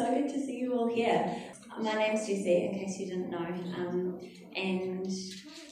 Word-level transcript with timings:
So 0.00 0.06
good 0.14 0.30
to 0.30 0.40
see 0.40 0.56
you 0.60 0.72
all 0.72 0.88
here. 0.88 1.36
My 1.78 1.92
name's 1.92 2.26
Jessie, 2.26 2.70
in 2.72 2.78
case 2.78 2.98
you 2.98 3.04
didn't 3.04 3.28
know. 3.28 3.36
Um, 3.36 4.18
and 4.56 5.06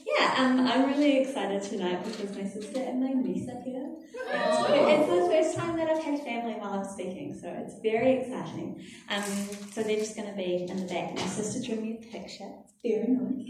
yeah, 0.05 0.28
um, 0.39 0.59
I'm 0.65 0.87
really 0.87 1.17
excited 1.19 1.61
tonight 1.63 2.03
because 2.05 2.35
my 2.35 2.45
sister 2.45 2.79
and 2.79 3.01
my 3.01 3.09
niece 3.09 3.49
are 3.49 3.61
here. 3.61 3.89
It's, 4.13 4.69
it's 4.71 5.09
the 5.09 5.29
first 5.29 5.57
time 5.57 5.75
that 5.77 5.89
I've 5.89 6.01
had 6.01 6.19
family 6.21 6.53
while 6.53 6.79
I'm 6.79 6.85
speaking, 6.85 7.37
so 7.37 7.47
it's 7.49 7.75
very 7.83 8.19
exciting. 8.19 8.81
Um, 9.09 9.23
so 9.73 9.83
they're 9.83 9.99
just 9.99 10.15
going 10.15 10.29
to 10.29 10.35
be 10.35 10.65
in 10.69 10.77
the 10.77 10.93
back. 10.93 11.15
My 11.15 11.25
sister 11.25 11.65
drew 11.65 11.81
me 11.81 11.99
a 12.01 12.05
picture. 12.05 12.49
It's 12.63 12.73
very 12.81 13.07
nice. 13.07 13.47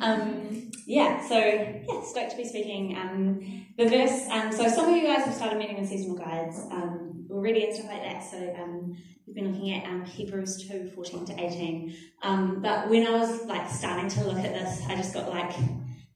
Um, 0.00 0.70
yeah, 0.86 1.26
so 1.28 1.36
yeah, 1.36 2.02
stoked 2.02 2.30
to 2.30 2.36
be 2.36 2.44
speaking. 2.46 2.96
Um, 2.96 3.66
the 3.76 3.88
verse, 3.88 4.26
um, 4.30 4.52
so 4.52 4.68
some 4.68 4.88
of 4.88 4.96
you 4.96 5.02
guys 5.02 5.24
have 5.26 5.34
started 5.34 5.58
meeting 5.58 5.78
in 5.78 5.86
seasonal 5.86 6.16
guides 6.16 6.58
um, 6.70 7.26
already 7.30 7.66
and 7.66 7.74
stuff 7.74 7.90
like 7.90 8.02
that. 8.02 8.24
So 8.24 8.38
um, 8.58 8.96
we've 9.26 9.36
been 9.36 9.52
looking 9.52 9.74
at 9.74 9.84
um, 9.86 10.06
Hebrews 10.06 10.66
2, 10.66 10.92
14 10.94 11.26
to 11.26 11.44
18. 11.44 11.94
Um, 12.22 12.62
but 12.62 12.88
when 12.88 13.06
I 13.06 13.10
was 13.10 13.44
like 13.44 13.68
starting 13.68 14.08
to 14.08 14.24
look 14.24 14.38
at 14.38 14.54
this, 14.54 14.80
I 14.88 14.96
just 14.96 15.12
got 15.12 15.28
like 15.28 15.52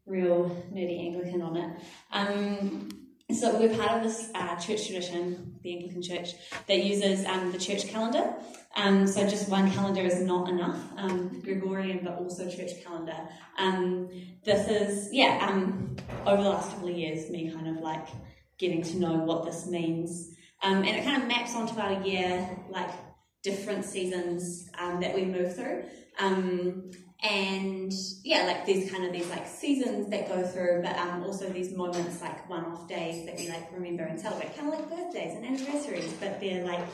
real 0.06 0.50
nerdy 0.72 1.06
Anglican 1.06 1.42
on 1.42 1.56
it. 1.56 1.70
Um, 2.12 2.88
so 3.32 3.58
we're 3.58 3.76
part 3.76 3.90
of 3.90 4.04
this 4.04 4.30
uh, 4.36 4.54
church 4.56 4.86
tradition, 4.86 5.58
the 5.62 5.74
Anglican 5.74 6.00
Church, 6.00 6.34
that 6.68 6.84
uses 6.84 7.26
um, 7.26 7.50
the 7.50 7.58
church 7.58 7.88
calendar. 7.88 8.34
Um, 8.76 9.06
so 9.08 9.26
just 9.26 9.48
one 9.48 9.70
calendar 9.72 10.02
is 10.02 10.20
not 10.20 10.48
enough, 10.48 10.78
um, 10.96 11.40
Gregorian, 11.40 12.04
but 12.04 12.18
also 12.18 12.48
church 12.48 12.70
calendar. 12.84 13.16
Um, 13.58 14.08
this 14.44 14.68
is, 14.68 15.12
yeah, 15.12 15.44
um, 15.48 15.96
over 16.24 16.40
the 16.40 16.50
last 16.50 16.70
couple 16.70 16.88
of 16.88 16.96
years, 16.96 17.28
me 17.28 17.50
kind 17.50 17.66
of 17.66 17.82
like 17.82 18.06
getting 18.58 18.82
to 18.82 18.96
know 18.96 19.14
what 19.14 19.44
this 19.44 19.66
means. 19.66 20.30
Um, 20.62 20.84
and 20.84 20.96
it 20.96 21.04
kind 21.04 21.20
of 21.20 21.26
maps 21.26 21.56
onto 21.56 21.80
our 21.80 22.00
year, 22.06 22.48
like 22.70 22.90
different 23.42 23.84
seasons 23.84 24.70
that 25.00 25.14
we 25.14 25.24
move 25.24 25.56
through. 25.56 25.84
Um, 26.20 26.90
and 27.22 27.92
yeah, 28.22 28.44
like 28.44 28.66
there's 28.66 28.90
kind 28.90 29.04
of 29.04 29.12
these 29.12 29.28
like 29.30 29.46
seasons 29.46 30.10
that 30.10 30.28
go 30.28 30.42
through, 30.42 30.82
but 30.82 30.96
um, 30.96 31.24
also 31.24 31.48
these 31.48 31.74
moments 31.74 32.20
like 32.20 32.48
one-off 32.48 32.86
days 32.88 33.24
that 33.26 33.36
we 33.36 33.48
like 33.48 33.72
remember 33.72 34.02
and 34.04 34.20
celebrate, 34.20 34.54
kind 34.56 34.72
of 34.72 34.78
like 34.78 34.88
birthdays 34.88 35.34
and 35.34 35.44
anniversaries, 35.44 36.12
but 36.20 36.40
they're 36.40 36.64
like 36.64 36.84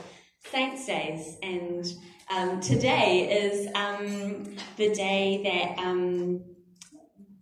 saints' 0.51 0.85
days. 0.85 1.37
And 1.43 1.85
um, 2.29 2.61
today 2.61 3.45
is 3.45 3.67
um, 3.75 4.55
the 4.77 4.93
day 4.93 5.41
that 5.43 5.83
um, 5.83 6.43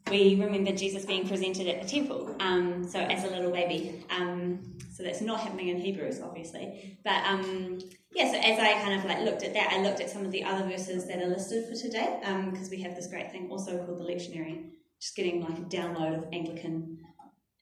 we 0.09 0.35
remember 0.35 0.71
Jesus 0.71 1.05
being 1.05 1.27
presented 1.27 1.67
at 1.67 1.81
the 1.81 1.87
temple, 1.87 2.35
um, 2.39 2.87
so 2.87 2.99
as 2.99 3.23
a 3.23 3.27
little 3.27 3.51
baby. 3.51 4.03
Um, 5.01 5.05
so 5.05 5.11
that's 5.11 5.21
not 5.21 5.39
happening 5.41 5.69
in 5.69 5.77
Hebrews, 5.77 6.21
obviously. 6.21 6.97
But 7.03 7.23
um, 7.25 7.79
yeah, 8.13 8.31
so 8.31 8.37
as 8.37 8.59
I 8.59 8.73
kind 8.81 8.99
of 8.99 9.05
like 9.05 9.19
looked 9.19 9.43
at 9.43 9.53
that, 9.53 9.71
I 9.71 9.81
looked 9.81 9.99
at 9.99 10.09
some 10.09 10.25
of 10.25 10.31
the 10.31 10.43
other 10.43 10.67
verses 10.67 11.07
that 11.07 11.21
are 11.21 11.27
listed 11.27 11.67
for 11.67 11.75
today, 11.75 12.19
because 12.51 12.69
we 12.69 12.81
have 12.83 12.95
this 12.95 13.07
great 13.07 13.31
thing 13.31 13.49
also 13.49 13.83
called 13.85 13.99
the 13.99 14.03
lectionary, 14.03 14.71
just 14.99 15.15
getting 15.15 15.41
like 15.41 15.57
a 15.57 15.61
download 15.61 16.17
of 16.17 16.33
Anglican 16.33 16.99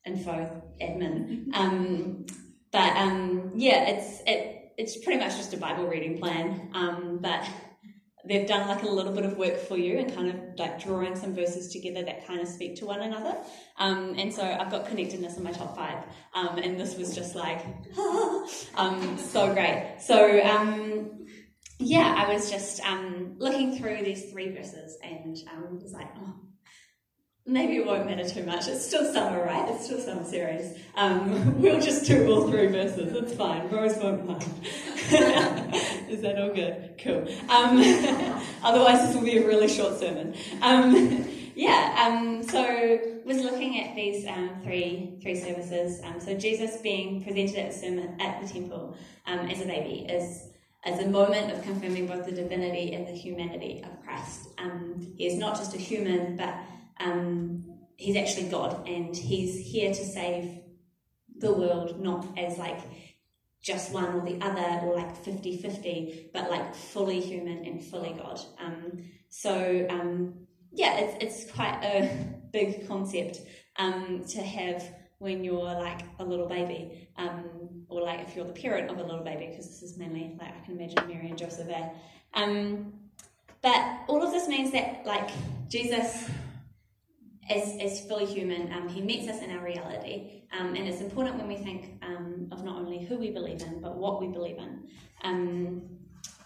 info 0.05 0.61
admin. 0.81 1.53
Um, 1.53 2.25
but 2.71 2.95
um, 2.95 3.51
yeah, 3.55 3.89
it's 3.89 4.21
it, 4.25 4.73
it's 4.77 5.03
pretty 5.03 5.19
much 5.19 5.35
just 5.37 5.53
a 5.53 5.57
Bible 5.57 5.87
reading 5.87 6.17
plan. 6.17 6.69
Um, 6.73 7.19
but 7.21 7.45
they've 8.25 8.47
done 8.47 8.67
like 8.67 8.83
a 8.83 8.87
little 8.89 9.13
bit 9.13 9.25
of 9.25 9.37
work 9.37 9.57
for 9.57 9.77
you 9.77 9.97
and 9.97 10.13
kind 10.13 10.29
of 10.29 10.35
like 10.57 10.83
drawing 10.83 11.15
some 11.15 11.33
verses 11.33 11.71
together 11.71 12.03
that 12.03 12.27
kind 12.27 12.41
of 12.41 12.47
speak 12.47 12.75
to 12.77 12.85
one 12.85 13.01
another. 13.01 13.37
Um, 13.77 14.15
and 14.17 14.33
so 14.33 14.43
I've 14.43 14.69
got 14.69 14.87
connectedness 14.87 15.37
in 15.37 15.43
my 15.43 15.51
top 15.51 15.75
five. 15.75 16.03
Um, 16.33 16.57
and 16.57 16.79
this 16.79 16.97
was 16.97 17.15
just 17.15 17.35
like, 17.35 17.65
um, 18.75 19.17
so 19.17 19.53
great. 19.53 19.97
So, 20.01 20.41
um, 20.43 21.25
yeah, 21.79 22.13
I 22.17 22.33
was 22.33 22.51
just 22.51 22.81
um, 22.81 23.35
looking 23.37 23.77
through 23.77 24.03
these 24.03 24.31
three 24.31 24.49
verses 24.53 24.97
and 25.01 25.37
um, 25.53 25.79
was 25.81 25.93
like, 25.93 26.09
oh, 26.17 26.33
maybe 27.49 27.77
it 27.77 27.85
won't 27.85 28.05
matter 28.05 28.27
too 28.27 28.43
much. 28.43 28.67
It's 28.67 28.85
still 28.85 29.11
summer, 29.11 29.43
right? 29.43 29.67
It's 29.69 29.85
still 29.85 29.99
summer 29.99 30.23
series. 30.23 30.77
Um, 30.95 31.59
we'll 31.61 31.81
just 31.81 32.05
do 32.05 32.31
all 32.31 32.47
three 32.47 32.67
verses. 32.67 33.13
It's 33.13 33.33
fine. 33.33 33.67
Rose 33.69 33.97
won't 33.97 34.25
mind. 34.27 34.43
Is 36.09 36.21
that 36.21 36.39
all 36.39 36.53
good? 36.53 36.93
Cool. 37.03 37.27
Um, 37.49 37.79
otherwise, 38.63 39.07
this 39.07 39.15
will 39.15 39.23
be 39.23 39.37
a 39.37 39.47
really 39.47 39.67
short 39.67 39.99
sermon. 39.99 40.35
Um, 40.61 41.27
yeah. 41.55 42.07
Um, 42.07 42.43
so 42.43 42.99
was 43.25 43.37
looking 43.37 43.81
at 43.81 43.95
these 43.95 44.25
um, 44.27 44.61
three 44.63 45.17
three 45.21 45.35
services. 45.35 46.01
Um, 46.03 46.19
so 46.19 46.35
Jesus 46.35 46.77
being 46.77 47.23
presented 47.23 47.57
at 47.57 47.71
the 47.71 47.77
sermon 47.77 48.21
at 48.21 48.41
the 48.41 48.47
temple 48.47 48.95
as 49.25 49.61
a 49.61 49.65
baby 49.65 50.07
is 50.09 50.45
as 50.85 50.99
a 50.99 51.07
moment 51.07 51.51
of 51.51 51.61
confirming 51.63 52.07
both 52.07 52.25
the 52.25 52.31
divinity 52.31 52.93
and 52.93 53.05
the 53.07 53.11
humanity 53.11 53.83
of 53.83 54.03
Christ. 54.03 54.47
He 55.15 55.27
is 55.27 55.37
not 55.37 55.57
just 55.57 55.75
a 55.75 55.77
human, 55.77 56.37
but 56.37 56.55
um, 56.99 57.63
he's 57.97 58.15
actually 58.15 58.49
God, 58.49 58.87
and 58.87 59.15
he's 59.15 59.57
here 59.59 59.93
to 59.93 60.05
save 60.05 60.59
the 61.37 61.53
world, 61.53 61.99
not 62.01 62.25
as 62.37 62.57
like 62.57 62.79
just 63.61 63.91
one 63.91 64.13
or 64.13 64.25
the 64.25 64.43
other, 64.43 64.85
or 64.85 64.95
like 64.95 65.15
50 65.17 65.57
50, 65.57 66.29
but 66.33 66.49
like 66.49 66.73
fully 66.75 67.19
human 67.19 67.65
and 67.65 67.83
fully 67.83 68.13
God. 68.13 68.39
Um, 68.59 69.03
so, 69.29 69.85
um, 69.89 70.33
yeah, 70.71 70.99
it's, 70.99 71.43
it's 71.43 71.51
quite 71.51 71.83
a 71.83 72.09
big 72.51 72.87
concept 72.87 73.41
um, 73.77 74.23
to 74.29 74.41
have 74.41 74.83
when 75.19 75.43
you're 75.43 75.57
like 75.57 76.01
a 76.19 76.23
little 76.23 76.47
baby, 76.47 77.09
um, 77.17 77.85
or 77.89 78.01
like 78.01 78.21
if 78.21 78.35
you're 78.35 78.45
the 78.45 78.53
parent 78.53 78.89
of 78.89 78.97
a 78.97 79.03
little 79.03 79.23
baby, 79.23 79.47
because 79.47 79.67
this 79.67 79.83
is 79.83 79.97
mainly 79.97 80.35
like 80.39 80.55
I 80.55 80.65
can 80.65 80.79
imagine 80.79 81.07
Mary 81.07 81.27
and 81.27 81.37
Joseph 81.37 81.69
are. 81.69 81.91
Um, 82.33 82.93
but 83.61 83.99
all 84.07 84.23
of 84.23 84.31
this 84.31 84.47
means 84.47 84.71
that 84.71 85.05
like 85.05 85.29
Jesus 85.67 86.29
is, 87.49 88.01
fully 88.01 88.25
human. 88.25 88.71
Um, 88.73 88.87
he 88.87 89.01
meets 89.01 89.27
us 89.27 89.41
in 89.41 89.51
our 89.51 89.63
reality. 89.63 90.43
Um, 90.57 90.75
and 90.75 90.87
it's 90.87 91.01
important 91.01 91.37
when 91.37 91.47
we 91.47 91.57
think 91.57 92.01
um, 92.03 92.47
of 92.51 92.63
not 92.63 92.77
only 92.77 93.05
who 93.05 93.17
we 93.17 93.31
believe 93.31 93.61
in, 93.61 93.81
but 93.81 93.97
what 93.97 94.21
we 94.21 94.27
believe 94.27 94.57
in. 94.57 94.87
Um, 95.23 95.81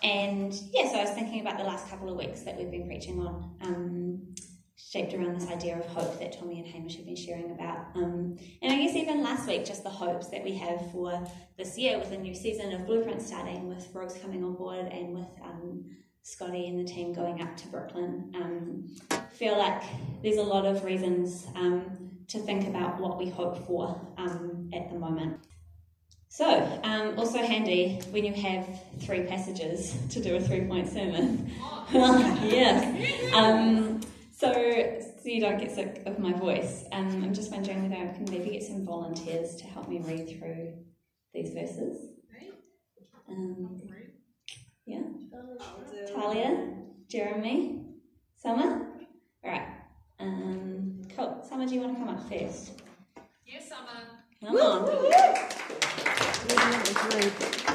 and 0.02 0.53
yeah, 0.74 0.91
so 0.91 0.97
I 0.97 1.02
was 1.03 1.12
thinking 1.12 1.41
about 1.41 1.58
the 1.58 1.64
last 1.64 1.90
couple 1.90 2.09
of 2.09 2.18
weeks 2.18 2.41
that 2.41 2.58
we've 2.58 2.72
been 2.72 2.86
preaching 2.86 3.19
on, 3.19 3.56
um, 3.62 4.36
shaped 4.75 5.14
around 5.14 5.40
this 5.40 5.50
idea 5.50 5.80
of 5.80 5.86
hope 5.88 6.19
that 6.19 6.38
Tommy 6.38 6.59
and 6.59 6.68
Hamish 6.68 6.97
have 6.97 7.06
been 7.06 7.16
sharing 7.16 7.52
about. 7.52 7.88
Um, 7.96 8.38
and 8.62 8.74
I 8.74 8.78
guess 8.78 8.96
even 8.96 9.24
last 9.24 9.47
week, 9.47 9.66
just 9.66 9.84
the 9.84 9.90
hopes 9.90 10.28
that 10.28 10.44
we 10.44 10.56
have 10.56 10.91
for 10.91 11.25
this 11.58 11.78
year 11.78 11.97
with 11.97 12.12
a 12.12 12.18
new 12.18 12.35
season 12.35 12.74
of 12.74 12.85
Blueprint 12.85 13.22
starting, 13.22 13.70
with 13.70 13.88
Rose 13.94 14.18
coming 14.22 14.44
on 14.44 14.56
board, 14.56 14.88
and 14.88 15.14
with 15.14 15.30
Scotty 16.23 16.67
and 16.67 16.79
the 16.79 16.89
team 16.89 17.13
going 17.13 17.41
up 17.41 17.56
to 17.57 17.67
Brooklyn. 17.67 18.31
Um, 18.34 18.88
feel 19.34 19.57
like 19.57 19.84
there's 20.22 20.38
a 20.38 20.44
lot 20.44 20.66
of 20.66 20.84
reasons 20.85 21.45
um, 21.56 22.11
to 22.29 22.39
think 22.39 22.67
about 22.67 23.00
what 23.00 23.17
we 23.17 23.29
hope 23.29 23.67
for 23.67 24.00
um, 24.17 24.69
at 24.73 24.89
the 24.89 24.97
moment. 24.97 25.38
So, 26.29 26.79
um, 26.84 27.19
also 27.19 27.39
handy 27.39 28.00
when 28.09 28.23
you 28.23 28.34
have 28.34 28.66
three 29.01 29.23
passages 29.23 29.95
to 30.09 30.22
do 30.22 30.35
a 30.35 30.39
three 30.39 30.61
point 30.61 30.88
sermon. 30.88 31.51
yes. 31.91 33.34
Um, 33.34 34.01
so, 34.31 34.51
so 34.51 35.29
you 35.29 35.41
don't 35.41 35.59
get 35.59 35.72
sick 35.72 36.03
of 36.05 36.19
my 36.19 36.34
voice. 36.34 36.85
Um, 36.91 37.23
I'm 37.23 37.34
just 37.34 37.51
wondering 37.51 37.84
whether 37.84 38.01
I 38.01 38.13
can 38.13 38.25
maybe 38.31 38.51
get 38.51 38.63
some 38.63 38.85
volunteers 38.85 39.55
to 39.57 39.66
help 39.66 39.88
me 39.90 40.00
read 40.00 40.40
through 40.40 40.73
these 41.34 41.53
verses. 41.53 42.13
Um, 43.29 43.81
yeah. 44.85 45.01
Talia, 46.14 46.70
Jeremy, 47.08 47.82
Summer. 48.38 48.88
All 49.44 49.52
right. 49.52 49.68
Um, 50.20 51.02
cool. 51.16 51.44
Summer, 51.47 51.66
do 51.66 51.74
you 51.74 51.82
want 51.82 51.94
to 51.94 52.00
come 52.00 52.09
up 52.09 52.30
first? 52.30 52.82
Yes, 53.46 53.70
Summer. 53.70 54.03
Come 54.41 54.56
on. 54.58 54.90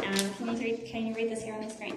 Um, 0.05 0.35
can 0.35 0.47
you 0.49 0.63
read? 0.63 0.87
Can 0.87 1.07
you 1.07 1.15
read 1.15 1.31
this 1.31 1.43
here 1.43 1.55
on 1.55 1.63
the 1.63 1.71
screen? 1.71 1.95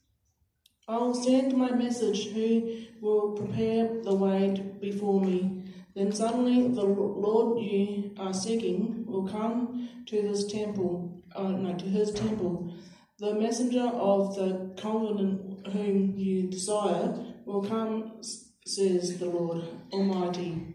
I 0.87 0.97
will 0.97 1.13
send 1.13 1.55
my 1.55 1.71
message, 1.71 2.31
who 2.33 2.85
will 2.99 3.31
prepare 3.33 4.01
the 4.03 4.13
way 4.13 4.61
before 4.81 5.21
me. 5.21 5.63
Then 5.95 6.11
suddenly 6.11 6.69
the 6.69 6.83
Lord 6.83 7.61
you 7.61 8.11
are 8.17 8.33
seeking 8.33 9.05
will 9.05 9.27
come 9.27 9.89
to 10.07 10.21
this 10.21 10.51
temple, 10.51 11.21
uh, 11.35 11.49
no, 11.49 11.75
to 11.75 11.85
his 11.85 12.11
temple. 12.11 12.73
The 13.19 13.35
messenger 13.35 13.87
of 13.93 14.35
the 14.35 14.73
covenant 14.81 15.50
whom 15.71 16.13
you 16.17 16.49
desire 16.49 17.33
will 17.45 17.63
come, 17.63 18.21
says 18.65 19.17
the 19.17 19.25
Lord 19.25 19.63
Almighty. 19.91 20.73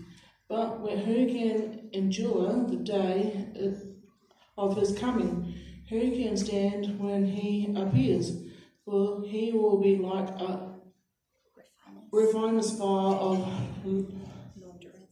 But 0.48 0.78
who 0.78 1.26
can 1.26 1.88
endure 1.92 2.66
the 2.68 2.76
day 2.76 3.46
uh, 3.60 4.60
of 4.60 4.76
his 4.76 4.96
coming? 4.98 5.54
Who 5.88 6.12
can 6.12 6.36
stand 6.36 6.98
when 6.98 7.24
he 7.26 7.74
appears? 7.76 8.32
For 8.84 9.22
he 9.26 9.52
will 9.52 9.80
be 9.80 9.96
like 9.96 10.28
a 10.28 10.74
refiner's 12.12 12.78
fire 12.78 13.16
of 13.16 13.46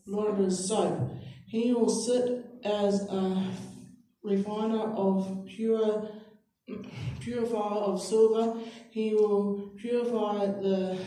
launderer's 0.06 0.68
soap. 0.68 1.10
He 1.46 1.72
will 1.72 1.88
sit 1.88 2.44
as 2.64 3.02
a 3.08 3.52
refiner 4.22 4.82
of 4.94 5.44
pure 5.46 6.08
purifier 7.20 7.78
of 7.78 8.02
silver. 8.02 8.60
He 8.90 9.14
will 9.14 9.72
purify 9.76 10.46
the 10.46 10.98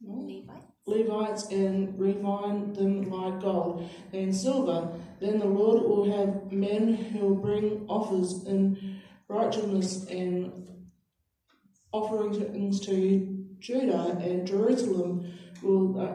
Levite. 0.00 0.48
Levites 0.84 1.46
and 1.52 1.96
refine 1.98 2.72
them 2.72 3.08
like 3.08 3.40
gold 3.40 3.88
and 4.12 4.34
silver. 4.34 4.92
Then 5.20 5.38
the 5.38 5.46
Lord 5.46 5.84
will 5.84 6.10
have 6.10 6.50
men 6.50 6.94
who 6.94 7.20
will 7.20 7.36
bring 7.36 7.86
offers 7.88 8.44
in 8.44 9.00
righteousness 9.28 10.04
and 10.06 10.52
offerings 11.92 12.80
to 12.80 13.46
Judah 13.60 14.18
and 14.20 14.44
Jerusalem 14.44 15.32
will 15.62 16.00
uh, 16.00 16.14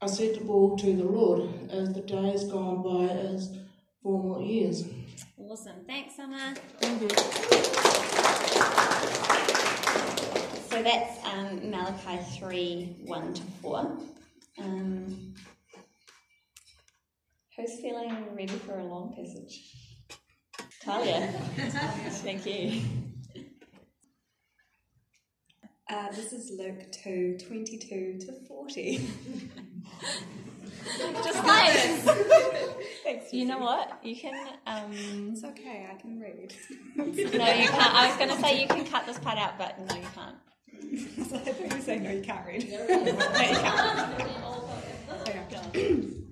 acceptable 0.00 0.76
to 0.78 0.96
the 0.96 1.04
Lord 1.04 1.48
as 1.70 1.92
the 1.92 2.00
days 2.00 2.44
gone 2.44 2.82
by 2.82 3.12
as 3.14 3.56
former 4.02 4.42
years. 4.42 4.84
Awesome. 5.52 5.84
Thanks, 5.86 6.16
Summer. 6.16 6.54
So 10.70 10.82
that's 10.82 11.26
um, 11.26 11.70
Malachi 11.70 12.24
3 12.38 12.96
1 13.04 13.34
to 13.34 13.42
4. 13.60 13.98
Um, 14.60 15.34
who's 17.54 17.80
feeling 17.82 18.34
ready 18.34 18.46
for 18.46 18.78
a 18.78 18.84
long 18.84 19.14
passage? 19.14 19.76
Talia. 20.82 21.26
Thank 22.24 22.46
you. 22.46 22.80
Uh, 25.90 26.10
this 26.12 26.32
is 26.32 26.50
Luke 26.58 26.90
2 27.04 27.36
22 27.46 28.20
to 28.20 28.32
40. 28.48 29.06
Just 31.24 31.44
nice. 31.44 32.02
Thanks. 33.04 33.32
You 33.32 33.46
know 33.46 33.58
what? 33.58 33.98
You 34.02 34.16
can. 34.16 34.34
Um, 34.66 35.30
It's 35.32 35.44
okay, 35.44 35.86
I 35.90 35.94
can 36.00 36.20
read. 36.20 36.54
no, 36.96 37.04
you 37.04 37.28
can't. 37.28 37.94
I 37.94 38.08
was 38.08 38.16
going 38.16 38.30
to 38.30 38.40
say 38.40 38.60
you 38.60 38.66
can 38.68 38.84
cut 38.86 39.06
this 39.06 39.18
part 39.18 39.38
out, 39.38 39.58
but 39.58 39.78
no, 39.78 39.94
you 39.94 40.06
can't. 40.14 40.36
so 41.28 41.36
I 41.36 41.38
thought 41.40 41.60
you 41.60 41.68
were 41.76 41.82
saying, 41.82 42.02
no, 42.02 42.10
you 42.10 42.22
can't 42.22 42.46
read. 42.46 42.68
no, 42.70 42.78
you 42.96 43.14
can't. 45.50 46.16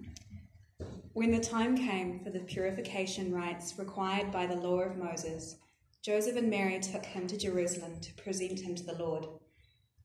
When 1.13 1.33
the 1.33 1.41
time 1.41 1.77
came 1.77 2.21
for 2.21 2.31
the 2.31 2.39
purification 2.39 3.33
rites 3.35 3.75
required 3.77 4.31
by 4.31 4.47
the 4.47 4.55
law 4.55 4.79
of 4.81 4.97
Moses, 4.97 5.57
Joseph 6.03 6.37
and 6.37 6.49
Mary 6.49 6.79
took 6.79 7.05
him 7.05 7.27
to 7.27 7.37
Jerusalem 7.37 7.99
to 8.01 8.15
present 8.15 8.61
him 8.61 8.75
to 8.77 8.85
the 8.85 8.95
Lord. 8.95 9.27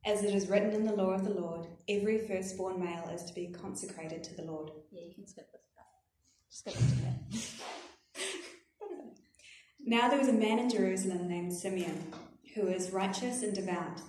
As 0.06 0.22
it 0.22 0.36
is 0.36 0.48
written 0.48 0.70
in 0.70 0.84
the 0.84 0.94
law 0.94 1.10
of 1.10 1.24
the 1.24 1.34
Lord, 1.34 1.66
every 1.88 2.18
firstborn 2.18 2.78
male 2.78 3.10
is 3.12 3.24
to 3.24 3.34
be 3.34 3.48
consecrated 3.48 4.22
to 4.22 4.36
the 4.36 4.44
Lord. 4.44 4.70
Yeah, 4.92 5.00
you 5.08 5.12
can 5.12 5.26
skip 5.26 5.50
this 5.50 5.62
part. 5.74 5.88
Skip 6.48 6.74
it. 6.76 7.50
Now 9.88 10.08
there 10.08 10.18
was 10.18 10.28
a 10.28 10.32
man 10.32 10.58
in 10.58 10.68
Jerusalem 10.68 11.28
named 11.28 11.52
Simeon, 11.52 12.12
who 12.54 12.66
was 12.66 12.90
righteous 12.90 13.44
and 13.44 13.54
devout. 13.54 14.00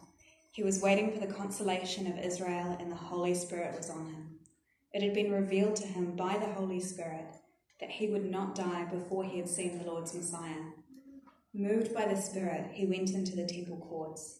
He 0.52 0.64
was 0.64 0.82
waiting 0.82 1.12
for 1.12 1.20
the 1.20 1.32
consolation 1.32 2.08
of 2.08 2.18
Israel, 2.18 2.76
and 2.80 2.92
the 2.92 2.96
Holy 2.96 3.36
Spirit 3.36 3.78
was 3.78 3.92
on 3.92 4.08
him. 4.08 4.40
It 4.92 5.04
had 5.04 5.14
been 5.14 5.32
revealed 5.32 5.76
to 5.76 5.86
him 5.86 6.16
by 6.16 6.38
the 6.40 6.54
Holy 6.54 6.80
Spirit 6.80 7.36
that 7.80 7.92
he 7.92 8.08
would 8.08 8.26
not 8.26 8.56
die 8.56 8.86
before 8.86 9.24
he 9.24 9.38
had 9.38 9.50
seen 9.50 9.78
the 9.78 9.86
Lord's 9.86 10.16
Messiah. 10.16 10.64
Moved 11.54 11.94
by 11.94 12.06
the 12.06 12.20
Spirit, 12.20 12.72
he 12.74 12.88
went 12.88 13.12
into 13.12 13.36
the 13.36 13.46
temple 13.46 13.78
courts. 13.78 14.40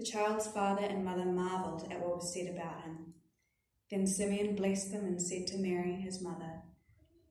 The 0.00 0.06
child's 0.06 0.46
father 0.46 0.86
and 0.86 1.04
mother 1.04 1.26
marveled 1.26 1.86
at 1.92 2.00
what 2.00 2.16
was 2.16 2.32
said 2.32 2.46
about 2.46 2.84
him. 2.84 3.12
Then 3.90 4.06
Simeon 4.06 4.56
blessed 4.56 4.92
them 4.92 5.04
and 5.04 5.20
said 5.20 5.46
to 5.48 5.58
Mary, 5.58 5.92
his 5.92 6.22
mother, 6.22 6.62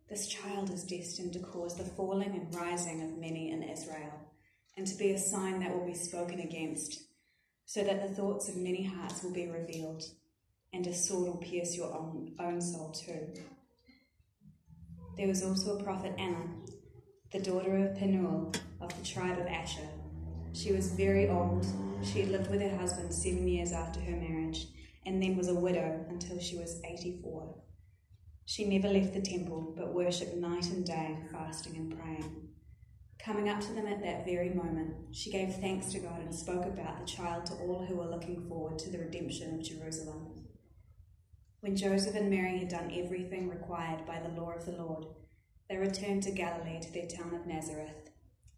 This 0.07 0.27
child 0.27 0.69
is 0.69 0.83
destined 0.83 1.33
to 1.33 1.39
cause 1.39 1.75
the 1.75 1.83
falling 1.83 2.29
and 2.29 2.53
rising 2.53 3.01
of 3.01 3.17
many 3.17 3.49
in 3.49 3.63
Israel 3.63 4.13
and 4.77 4.85
to 4.85 4.95
be 4.97 5.09
a 5.13 5.17
sign 5.17 5.61
that 5.61 5.75
will 5.75 5.87
be 5.87 5.95
spoken 5.95 6.41
against, 6.41 7.05
so 7.65 7.83
that 7.83 8.07
the 8.07 8.13
thoughts 8.13 8.49
of 8.49 8.55
many 8.55 8.83
hearts 8.83 9.23
will 9.23 9.33
be 9.33 9.47
revealed, 9.47 10.03
and 10.71 10.85
a 10.85 10.93
sword 10.93 11.27
will 11.27 11.37
pierce 11.37 11.75
your 11.75 11.91
own, 11.91 12.35
own 12.39 12.61
soul 12.61 12.91
too. 12.91 13.33
There 15.17 15.27
was 15.27 15.43
also 15.43 15.79
a 15.79 15.83
prophet 15.83 16.13
Anna, 16.19 16.45
the 17.31 17.39
daughter 17.39 17.77
of 17.77 17.97
Penuel 17.97 18.51
of 18.79 18.95
the 18.95 19.03
tribe 19.03 19.39
of 19.39 19.47
Asher. 19.47 19.89
She 20.53 20.71
was 20.71 20.93
very 20.93 21.29
old. 21.29 21.65
She 22.03 22.21
had 22.21 22.31
lived 22.31 22.49
with 22.49 22.61
her 22.61 22.77
husband 22.77 23.13
seven 23.13 23.47
years 23.47 23.71
after 23.71 23.99
her 23.99 24.15
marriage, 24.15 24.67
and 25.05 25.21
then 25.21 25.37
was 25.37 25.47
a 25.47 25.55
widow 25.55 26.05
until 26.09 26.39
she 26.39 26.57
was 26.57 26.81
84. 26.83 27.55
She 28.45 28.65
never 28.65 28.91
left 28.91 29.13
the 29.13 29.21
temple, 29.21 29.73
but 29.77 29.93
worshipped 29.93 30.35
night 30.35 30.65
and 30.71 30.85
day, 30.85 31.17
fasting 31.31 31.75
and 31.75 31.97
praying. 31.97 32.49
Coming 33.19 33.49
up 33.49 33.59
to 33.61 33.73
them 33.73 33.85
at 33.85 34.01
that 34.01 34.25
very 34.25 34.49
moment, 34.49 34.95
she 35.11 35.29
gave 35.29 35.55
thanks 35.55 35.91
to 35.91 35.99
God 35.99 36.21
and 36.21 36.33
spoke 36.33 36.65
about 36.65 36.99
the 36.99 37.05
child 37.05 37.45
to 37.47 37.53
all 37.55 37.85
who 37.85 37.97
were 37.97 38.09
looking 38.09 38.47
forward 38.47 38.79
to 38.79 38.89
the 38.89 38.97
redemption 38.97 39.53
of 39.53 39.65
Jerusalem. 39.65 40.47
When 41.59 41.75
Joseph 41.75 42.15
and 42.15 42.29
Mary 42.29 42.57
had 42.57 42.69
done 42.69 42.91
everything 42.95 43.49
required 43.49 44.05
by 44.05 44.19
the 44.19 44.41
law 44.41 44.51
of 44.51 44.65
the 44.65 44.71
Lord, 44.71 45.05
they 45.69 45.75
returned 45.75 46.23
to 46.23 46.31
Galilee 46.31 46.79
to 46.81 46.91
their 46.93 47.05
town 47.05 47.35
of 47.35 47.45
Nazareth. 47.45 48.08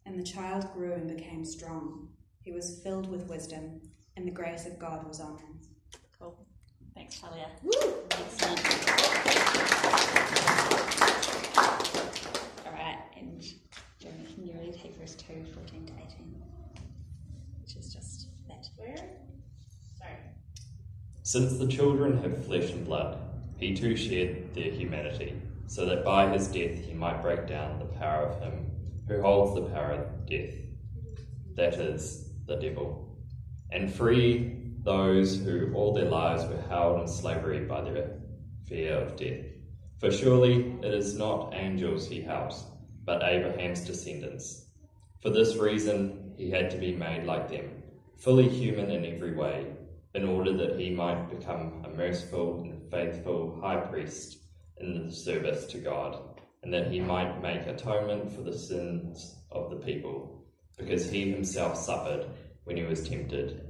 And 0.05 0.19
the 0.19 0.23
child 0.23 0.67
grew 0.73 0.93
and 0.93 1.07
became 1.07 1.45
strong. 1.45 2.09
He 2.41 2.51
was 2.51 2.79
filled 2.83 3.09
with 3.09 3.27
wisdom, 3.27 3.81
and 4.17 4.25
the 4.25 4.31
grace 4.31 4.65
of 4.65 4.79
God 4.79 5.07
was 5.07 5.19
on 5.19 5.37
him. 5.37 5.59
Cool. 6.19 6.45
Thanks, 6.95 7.19
Talia. 7.19 7.47
Excellent. 8.11 8.59
All 12.65 12.73
right, 12.73 12.97
and 13.15 13.43
Jeremy, 13.99 14.25
can 14.33 14.47
you 14.47 14.53
read 14.59 14.75
Hebrews 14.75 15.15
2 15.15 15.45
14 15.53 15.85
to 15.85 15.93
18? 15.93 16.43
Which 17.61 17.75
is 17.75 17.93
just 17.93 18.27
that. 18.47 18.67
Where? 18.77 18.95
Sorry. 19.97 20.15
Since 21.21 21.59
the 21.59 21.67
children 21.67 22.21
have 22.23 22.43
flesh 22.45 22.71
and 22.71 22.83
blood, 22.85 23.19
he 23.57 23.75
too 23.75 23.95
shared 23.95 24.53
their 24.55 24.71
humanity, 24.71 25.39
so 25.67 25.85
that 25.85 26.03
by 26.03 26.27
his 26.29 26.47
death 26.47 26.75
he 26.75 26.93
might 26.93 27.21
break 27.21 27.47
down 27.47 27.77
the 27.77 27.85
power 27.85 28.23
of 28.23 28.41
him 28.41 28.70
who 29.11 29.21
holds 29.21 29.55
the 29.55 29.69
power 29.73 29.91
of 29.93 30.25
death, 30.25 30.53
that 31.55 31.73
is, 31.75 32.29
the 32.47 32.55
devil, 32.55 33.17
and 33.71 33.93
free 33.93 34.57
those 34.83 35.37
who 35.37 35.73
all 35.75 35.93
their 35.93 36.09
lives 36.09 36.45
were 36.45 36.61
held 36.69 37.01
in 37.01 37.07
slavery 37.07 37.65
by 37.65 37.81
their 37.81 38.11
fear 38.67 38.95
of 38.95 39.15
death. 39.15 39.45
For 39.99 40.11
surely 40.11 40.75
it 40.81 40.93
is 40.93 41.17
not 41.17 41.53
angels 41.53 42.07
he 42.07 42.21
helps, 42.21 42.65
but 43.05 43.23
Abraham's 43.23 43.81
descendants. 43.81 44.65
For 45.21 45.29
this 45.29 45.55
reason 45.55 46.33
he 46.37 46.49
had 46.49 46.71
to 46.71 46.77
be 46.77 46.95
made 46.95 47.25
like 47.25 47.49
them, 47.49 47.83
fully 48.17 48.49
human 48.49 48.89
in 48.89 49.05
every 49.05 49.35
way, 49.35 49.67
in 50.15 50.27
order 50.27 50.53
that 50.53 50.79
he 50.79 50.89
might 50.89 51.29
become 51.29 51.83
a 51.85 51.89
merciful 51.89 52.61
and 52.61 52.89
faithful 52.89 53.59
high 53.61 53.81
priest 53.81 54.37
in 54.77 55.05
the 55.05 55.13
service 55.13 55.65
to 55.67 55.77
God, 55.77 56.30
and 56.63 56.73
that 56.73 56.91
he 56.91 56.99
might 56.99 57.41
make 57.41 57.65
atonement 57.65 58.31
for 58.31 58.41
the 58.41 58.57
sins 58.57 59.35
of 59.51 59.69
the 59.69 59.77
people, 59.77 60.45
because 60.77 61.09
he 61.09 61.31
himself 61.31 61.75
suffered 61.77 62.25
when 62.65 62.77
he 62.77 62.83
was 62.83 63.07
tempted. 63.07 63.61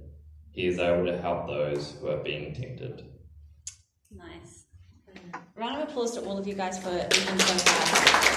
He 0.52 0.68
is 0.68 0.80
able 0.80 1.06
to 1.06 1.18
help 1.18 1.48
those 1.48 1.94
who 2.00 2.10
are 2.10 2.22
being 2.24 2.54
tempted. 2.54 3.06
Nice. 4.12 4.66
Round 5.56 5.82
of 5.82 5.90
applause 5.90 6.12
to 6.16 6.22
all 6.26 6.38
of 6.38 6.48
you 6.48 6.54
guys 6.54 6.78
for 6.80 6.90
reading 6.90 7.40
so 7.40 7.58
far. 7.60 8.32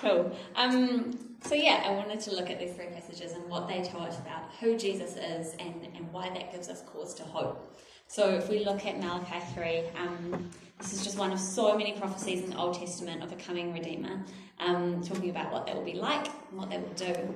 Cool. 0.00 0.36
Um, 0.54 1.18
so 1.44 1.54
yeah, 1.54 1.82
I 1.86 1.90
wanted 1.92 2.20
to 2.20 2.34
look 2.34 2.50
at 2.50 2.58
these 2.58 2.74
three 2.74 2.86
passages 2.86 3.32
and 3.32 3.48
what 3.48 3.68
they 3.68 3.82
tell 3.82 4.02
us 4.02 4.18
about 4.18 4.52
who 4.60 4.76
Jesus 4.76 5.16
is 5.16 5.54
and, 5.58 5.88
and 5.94 6.12
why 6.12 6.28
that 6.30 6.52
gives 6.52 6.68
us 6.68 6.82
cause 6.82 7.14
to 7.14 7.22
hope. 7.24 7.80
So 8.10 8.30
if 8.30 8.48
we 8.48 8.64
look 8.64 8.86
at 8.86 8.98
Malachi 8.98 9.38
3, 9.54 9.82
um, 10.00 10.50
this 10.78 10.94
is 10.94 11.04
just 11.04 11.18
one 11.18 11.30
of 11.30 11.38
so 11.38 11.76
many 11.76 11.92
prophecies 11.92 12.42
in 12.42 12.50
the 12.50 12.56
Old 12.56 12.78
Testament 12.78 13.22
of 13.22 13.30
a 13.32 13.36
coming 13.36 13.74
Redeemer, 13.74 14.24
um, 14.60 15.02
talking 15.02 15.28
about 15.28 15.52
what 15.52 15.66
that 15.66 15.76
will 15.76 15.84
be 15.84 15.92
like 15.92 16.26
and 16.26 16.58
what 16.58 16.70
they 16.70 16.78
will 16.78 16.94
do. 16.94 17.34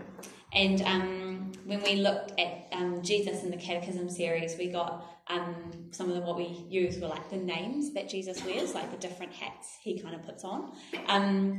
And 0.55 0.81
um, 0.83 1.53
when 1.67 1.83
we 1.83 1.97
looked 1.97 2.39
at 2.41 2.69
um, 2.73 3.03
Jesus 3.03 3.43
in 3.43 3.51
the 3.51 3.59
Catechism 3.59 4.09
series, 4.09 4.57
we 4.57 4.69
got 4.69 5.07
um, 5.29 5.55
some 5.91 6.09
of 6.09 6.15
the, 6.15 6.23
what 6.23 6.39
we 6.39 6.65
used 6.71 7.03
were 7.03 7.09
like 7.09 7.29
the 7.29 7.37
names 7.37 7.93
that 7.93 8.09
Jesus 8.09 8.43
wears, 8.43 8.75
like 8.75 8.91
the 8.91 8.97
different 8.97 9.33
hats 9.33 9.77
he 9.83 10.01
kind 10.01 10.15
of 10.15 10.23
puts 10.25 10.43
on. 10.43 10.73
Um, 11.07 11.59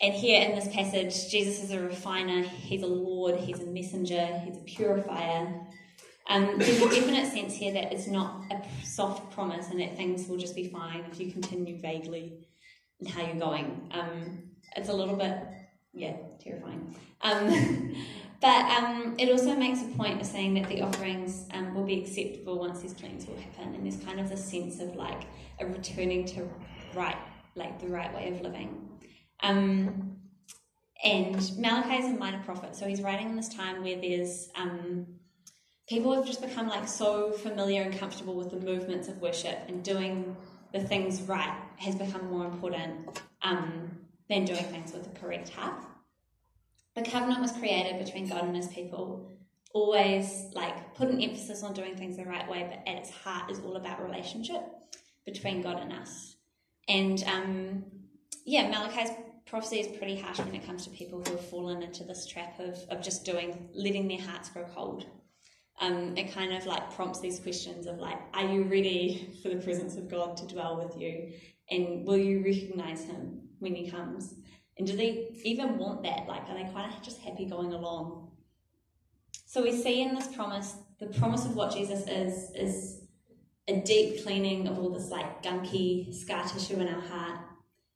and 0.00 0.14
here 0.14 0.42
in 0.42 0.54
this 0.54 0.74
passage, 0.74 1.28
Jesus 1.30 1.62
is 1.62 1.70
a 1.70 1.80
refiner, 1.80 2.42
he's 2.42 2.82
a 2.82 2.86
Lord, 2.86 3.36
he's 3.36 3.60
a 3.60 3.66
messenger, 3.66 4.26
he's 4.42 4.56
a 4.56 4.60
purifier. 4.60 5.52
Um, 6.28 6.58
there's 6.58 6.80
a 6.82 6.88
definite 6.88 7.32
sense 7.32 7.54
here 7.54 7.72
that 7.72 7.92
it's 7.92 8.06
not 8.06 8.42
a 8.50 8.62
soft 8.84 9.32
promise 9.32 9.70
and 9.70 9.80
that 9.80 9.96
things 9.96 10.28
will 10.28 10.36
just 10.36 10.54
be 10.54 10.68
fine 10.68 11.04
if 11.10 11.18
you 11.18 11.32
continue 11.32 11.80
vaguely 11.80 12.46
how 13.06 13.22
you're 13.22 13.36
going. 13.36 13.90
Um, 13.92 14.50
it's 14.76 14.88
a 14.88 14.92
little 14.92 15.16
bit, 15.16 15.38
yeah, 15.92 16.16
terrifying. 16.40 16.94
Um, 17.22 17.94
but 18.40 18.64
um, 18.78 19.14
it 19.18 19.30
also 19.30 19.54
makes 19.54 19.80
a 19.82 19.86
point 19.96 20.20
of 20.20 20.26
saying 20.26 20.54
that 20.54 20.68
the 20.68 20.82
offerings 20.82 21.46
um, 21.54 21.74
will 21.74 21.84
be 21.84 22.02
acceptable 22.02 22.58
once 22.58 22.80
these 22.80 22.92
cleans 22.92 23.26
will 23.26 23.36
happen, 23.36 23.74
and 23.74 23.84
there's 23.84 24.02
kind 24.04 24.20
of 24.20 24.28
this 24.28 24.44
sense 24.44 24.80
of 24.80 24.96
like 24.96 25.22
a 25.60 25.66
returning 25.66 26.26
to 26.26 26.48
right, 26.94 27.16
like 27.54 27.80
the 27.80 27.88
right 27.88 28.14
way 28.14 28.28
of 28.32 28.40
living. 28.42 28.88
Um, 29.42 30.16
and 31.04 31.36
Malachi 31.58 32.04
is 32.04 32.06
a 32.06 32.18
minor 32.18 32.42
prophet, 32.44 32.74
so 32.74 32.86
he's 32.86 33.00
writing 33.00 33.30
in 33.30 33.36
this 33.36 33.48
time 33.48 33.82
where 33.82 34.00
there's 34.00 34.48
people 35.88 36.14
have 36.14 36.26
just 36.26 36.42
become 36.42 36.68
like 36.68 36.86
so 36.86 37.32
familiar 37.32 37.82
and 37.82 37.98
comfortable 37.98 38.34
with 38.34 38.50
the 38.50 38.60
movements 38.60 39.08
of 39.08 39.20
worship 39.20 39.58
and 39.68 39.82
doing 39.82 40.36
the 40.72 40.80
things 40.80 41.22
right 41.22 41.56
has 41.76 41.94
become 41.94 42.30
more 42.30 42.44
important 42.44 43.22
um, 43.42 43.90
than 44.28 44.44
doing 44.44 44.64
things 44.64 44.92
with 44.92 45.02
the 45.02 45.18
correct 45.18 45.48
heart. 45.48 45.82
The 46.94 47.02
covenant 47.02 47.40
was 47.40 47.52
created 47.52 48.04
between 48.04 48.28
God 48.28 48.44
and 48.44 48.56
his 48.56 48.66
people, 48.68 49.32
always 49.72 50.48
like 50.52 50.94
put 50.94 51.08
an 51.08 51.22
emphasis 51.22 51.62
on 51.62 51.72
doing 51.72 51.96
things 51.96 52.16
the 52.16 52.24
right 52.24 52.48
way, 52.50 52.66
but 52.68 52.90
at 52.90 52.98
its 52.98 53.10
heart 53.10 53.50
is 53.50 53.60
all 53.60 53.76
about 53.76 54.02
relationship 54.02 54.62
between 55.24 55.62
God 55.62 55.80
and 55.80 55.92
us. 55.92 56.36
And 56.88 57.22
um, 57.24 57.84
yeah, 58.44 58.68
Malachi's 58.68 59.10
prophecy 59.46 59.80
is 59.80 59.96
pretty 59.96 60.18
harsh 60.20 60.38
when 60.38 60.54
it 60.54 60.66
comes 60.66 60.84
to 60.84 60.90
people 60.90 61.22
who 61.24 61.32
have 61.32 61.48
fallen 61.48 61.82
into 61.82 62.04
this 62.04 62.26
trap 62.26 62.58
of, 62.58 62.76
of 62.90 63.02
just 63.02 63.24
doing, 63.24 63.68
letting 63.72 64.08
their 64.08 64.20
hearts 64.20 64.50
grow 64.50 64.64
cold. 64.74 65.06
Um, 65.80 66.16
it 66.16 66.32
kind 66.32 66.52
of 66.52 66.66
like 66.66 66.92
prompts 66.92 67.20
these 67.20 67.38
questions 67.38 67.86
of 67.86 67.98
like, 67.98 68.18
are 68.34 68.44
you 68.44 68.64
ready 68.64 69.32
for 69.42 69.48
the 69.48 69.56
presence 69.56 69.96
of 69.96 70.10
God 70.10 70.36
to 70.38 70.46
dwell 70.46 70.76
with 70.76 71.00
you? 71.00 71.32
And 71.70 72.04
will 72.04 72.16
you 72.16 72.42
recognize 72.42 73.04
him 73.04 73.42
when 73.60 73.74
he 73.74 73.90
comes? 73.90 74.34
And 74.76 74.86
do 74.86 74.96
they 74.96 75.28
even 75.44 75.78
want 75.78 76.02
that? 76.02 76.26
Like, 76.26 76.48
are 76.48 76.54
they 76.54 76.70
kind 76.72 76.92
of 76.92 77.02
just 77.02 77.20
happy 77.20 77.44
going 77.44 77.72
along? 77.72 78.30
So 79.46 79.62
we 79.62 79.72
see 79.72 80.02
in 80.02 80.14
this 80.14 80.28
promise, 80.28 80.74
the 80.98 81.06
promise 81.06 81.44
of 81.44 81.54
what 81.54 81.72
Jesus 81.72 82.06
is, 82.08 82.50
is 82.54 83.00
a 83.68 83.80
deep 83.80 84.24
cleaning 84.24 84.66
of 84.66 84.78
all 84.78 84.90
this 84.90 85.10
like 85.10 85.42
gunky 85.42 86.14
scar 86.14 86.44
tissue 86.46 86.80
in 86.80 86.88
our 86.88 87.00
heart 87.00 87.38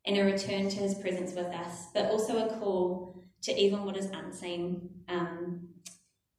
and 0.06 0.16
a 0.16 0.24
return 0.24 0.68
to 0.68 0.76
his 0.76 0.94
presence 0.94 1.34
with 1.34 1.46
us, 1.46 1.86
but 1.94 2.06
also 2.06 2.46
a 2.46 2.58
call 2.58 3.22
to 3.42 3.58
even 3.58 3.84
what 3.84 3.96
is 3.96 4.06
unseen. 4.06 4.88
Um, 5.08 5.68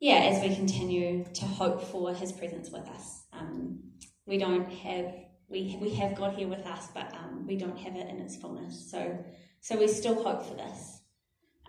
yeah, 0.03 0.15
as 0.33 0.43
we 0.43 0.53
continue 0.53 1.24
to 1.33 1.45
hope 1.45 1.81
for 1.81 2.13
his 2.13 2.33
presence 2.33 2.69
with 2.69 2.86
us. 2.89 3.24
Um, 3.31 3.79
we 4.25 4.38
don't 4.38 4.69
have 4.69 5.13
we 5.48 5.77
we 5.79 5.91
have 5.91 6.15
God 6.15 6.33
here 6.33 6.50
with 6.50 6.65
us, 6.65 6.89
but 6.93 7.13
um, 7.13 7.48
we 7.48 7.55
don't 7.55 7.77
have 7.77 7.95
it 7.95 8.10
in 8.10 8.19
its 8.19 8.36
fullness. 8.36 8.91
So 8.91 9.17
so 9.62 9.77
we 9.77 9.88
still 9.88 10.22
hope 10.22 10.45
for 10.45 10.55
this. 10.55 11.00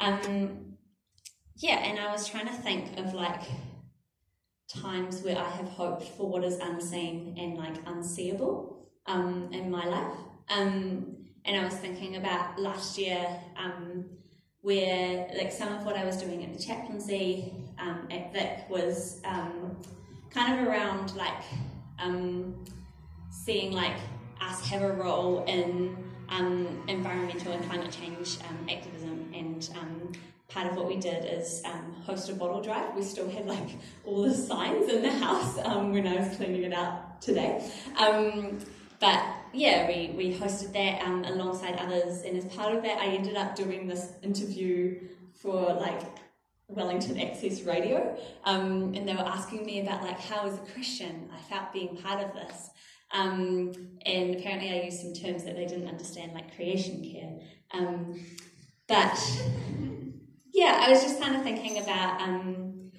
Um, 0.00 0.74
yeah, 1.54 1.76
and 1.76 1.96
I 1.96 2.10
was 2.10 2.26
trying 2.28 2.48
to 2.48 2.52
think 2.54 2.98
of 2.98 3.14
like 3.14 3.42
times 4.66 5.22
where 5.22 5.38
I 5.38 5.50
have 5.50 5.68
hoped 5.68 6.02
for 6.02 6.28
what 6.28 6.42
is 6.42 6.58
unseen 6.58 7.36
and 7.38 7.56
like 7.56 7.76
unseeable 7.86 8.88
um, 9.06 9.50
in 9.52 9.70
my 9.70 9.84
life. 9.84 10.18
Um, 10.48 11.18
and 11.44 11.56
I 11.56 11.62
was 11.62 11.74
thinking 11.74 12.16
about 12.16 12.58
last 12.58 12.98
year 12.98 13.28
um, 13.56 14.06
where 14.60 15.30
like 15.38 15.52
some 15.52 15.72
of 15.72 15.86
what 15.86 15.94
I 15.94 16.04
was 16.04 16.16
doing 16.16 16.42
at 16.42 16.52
the 16.52 16.58
chaplaincy 16.60 17.63
um, 17.78 18.06
at 18.10 18.32
Vic 18.32 18.64
was 18.68 19.20
um, 19.24 19.76
kind 20.30 20.58
of 20.58 20.66
around 20.66 21.14
like 21.16 21.42
um, 21.98 22.54
seeing 23.30 23.72
like 23.72 23.96
us 24.40 24.66
have 24.68 24.82
a 24.82 24.92
role 24.92 25.44
in 25.46 25.96
um, 26.28 26.82
environmental 26.88 27.52
and 27.52 27.64
climate 27.66 27.90
change 27.90 28.38
um, 28.48 28.66
activism 28.68 29.32
and 29.34 29.70
part 30.48 30.66
of 30.68 30.76
what 30.76 30.86
we 30.86 30.96
did 30.96 31.24
is 31.24 31.62
um, 31.64 31.94
host 32.04 32.28
a 32.28 32.34
bottle 32.34 32.60
drive. 32.62 32.94
We 32.94 33.02
still 33.02 33.28
had 33.28 33.46
like 33.46 33.70
all 34.04 34.22
the 34.22 34.34
signs 34.34 34.88
in 34.88 35.02
the 35.02 35.10
house 35.10 35.58
um, 35.64 35.92
when 35.92 36.06
I 36.06 36.16
was 36.16 36.36
cleaning 36.36 36.62
it 36.62 36.72
out 36.72 37.20
today. 37.20 37.68
Um, 37.98 38.60
but 39.00 39.20
yeah, 39.52 39.86
we, 39.88 40.14
we 40.16 40.34
hosted 40.34 40.72
that 40.72 41.06
alongside 41.28 41.76
others, 41.76 42.22
and 42.22 42.36
as 42.36 42.44
part 42.46 42.74
of 42.74 42.82
that, 42.82 42.98
I 42.98 43.06
ended 43.06 43.36
up 43.36 43.54
doing 43.54 43.86
this 43.86 44.12
interview 44.22 45.00
for 45.34 45.74
like 45.74 46.00
Wellington 46.68 47.20
Access 47.20 47.62
Radio, 47.62 48.16
um, 48.44 48.94
and 48.94 49.06
they 49.06 49.14
were 49.14 49.20
asking 49.20 49.64
me 49.66 49.80
about 49.80 50.02
like 50.02 50.18
how 50.18 50.46
as 50.46 50.54
a 50.54 50.72
Christian 50.72 51.28
I 51.32 51.40
felt 51.42 51.72
being 51.72 51.96
part 51.96 52.20
of 52.20 52.32
this. 52.34 52.70
Um, 53.12 53.72
and 54.04 54.36
apparently, 54.36 54.70
I 54.70 54.84
used 54.84 55.00
some 55.00 55.14
terms 55.14 55.44
that 55.44 55.54
they 55.54 55.66
didn't 55.66 55.88
understand, 55.88 56.32
like 56.32 56.54
creation 56.56 57.02
care. 57.02 57.38
Um, 57.72 58.18
but 58.88 59.20
yeah, 60.52 60.78
I 60.80 60.90
was 60.90 61.02
just 61.02 61.20
kind 61.20 61.36
of 61.36 61.42
thinking 61.42 61.82
about 61.82 62.20
um, 62.22 62.92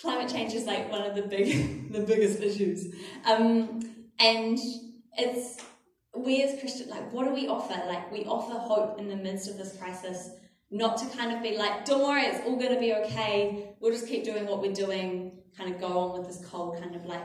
climate 0.00 0.30
change 0.30 0.54
is 0.54 0.64
like 0.64 0.90
one 0.90 1.02
of 1.02 1.14
the 1.14 1.22
big, 1.22 1.92
the 1.92 2.00
biggest 2.00 2.40
issues, 2.40 2.94
um, 3.26 3.80
and 4.18 4.58
it's 5.18 5.60
we 6.16 6.42
as 6.42 6.58
Christians, 6.60 6.90
like, 6.90 7.12
what 7.12 7.26
do 7.26 7.34
we 7.34 7.48
offer? 7.48 7.74
Like, 7.86 8.10
we 8.12 8.24
offer 8.24 8.58
hope 8.58 8.98
in 8.98 9.08
the 9.08 9.16
midst 9.16 9.48
of 9.48 9.56
this 9.56 9.76
crisis, 9.76 10.30
not 10.74 10.96
to 10.98 11.06
kind 11.16 11.32
of 11.32 11.40
be 11.40 11.56
like, 11.56 11.84
don't 11.84 12.02
worry, 12.02 12.22
it's 12.22 12.44
all 12.44 12.56
going 12.56 12.74
to 12.74 12.80
be 12.80 12.92
okay. 12.94 13.74
We'll 13.78 13.92
just 13.92 14.08
keep 14.08 14.24
doing 14.24 14.44
what 14.44 14.60
we're 14.60 14.72
doing, 14.72 15.38
kind 15.56 15.72
of 15.72 15.80
go 15.80 15.86
on 15.86 16.18
with 16.18 16.26
this 16.26 16.44
cold 16.44 16.80
kind 16.80 16.96
of 16.96 17.04
like 17.04 17.22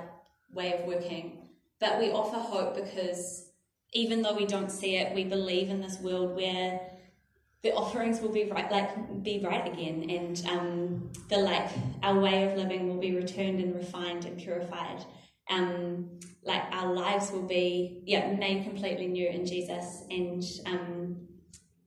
way 0.53 0.73
of 0.73 0.85
working. 0.85 1.49
But 1.79 1.97
we 1.97 2.11
offer 2.11 2.37
hope 2.37 2.75
because 2.75 3.49
even 3.91 4.21
though 4.21 4.35
we 4.35 4.45
don't 4.45 4.69
see 4.69 4.97
it, 4.97 5.15
we 5.15 5.23
believe 5.23 5.69
in 5.69 5.81
this 5.81 5.99
world 5.99 6.35
where 6.35 6.79
the 7.63 7.73
offerings 7.73 8.21
will 8.21 8.31
be 8.31 8.43
right, 8.45 8.71
like 8.71 9.23
be 9.23 9.41
right 9.43 9.67
again, 9.67 10.09
and 10.09 10.45
um, 10.47 11.11
the 11.27 11.37
like 11.37 11.69
our 12.03 12.19
way 12.19 12.49
of 12.49 12.55
living 12.55 12.87
will 12.87 12.99
be 12.99 13.15
returned 13.15 13.59
and 13.59 13.75
refined 13.75 14.25
and 14.25 14.37
purified. 14.37 15.03
Um, 15.49 16.19
like 16.43 16.63
our 16.71 16.93
lives 16.93 17.31
will 17.31 17.47
be 17.47 18.03
yeah 18.05 18.31
made 18.33 18.63
completely 18.63 19.07
new 19.07 19.27
in 19.27 19.45
Jesus, 19.45 20.03
and 20.09 20.43
um, 20.67 21.17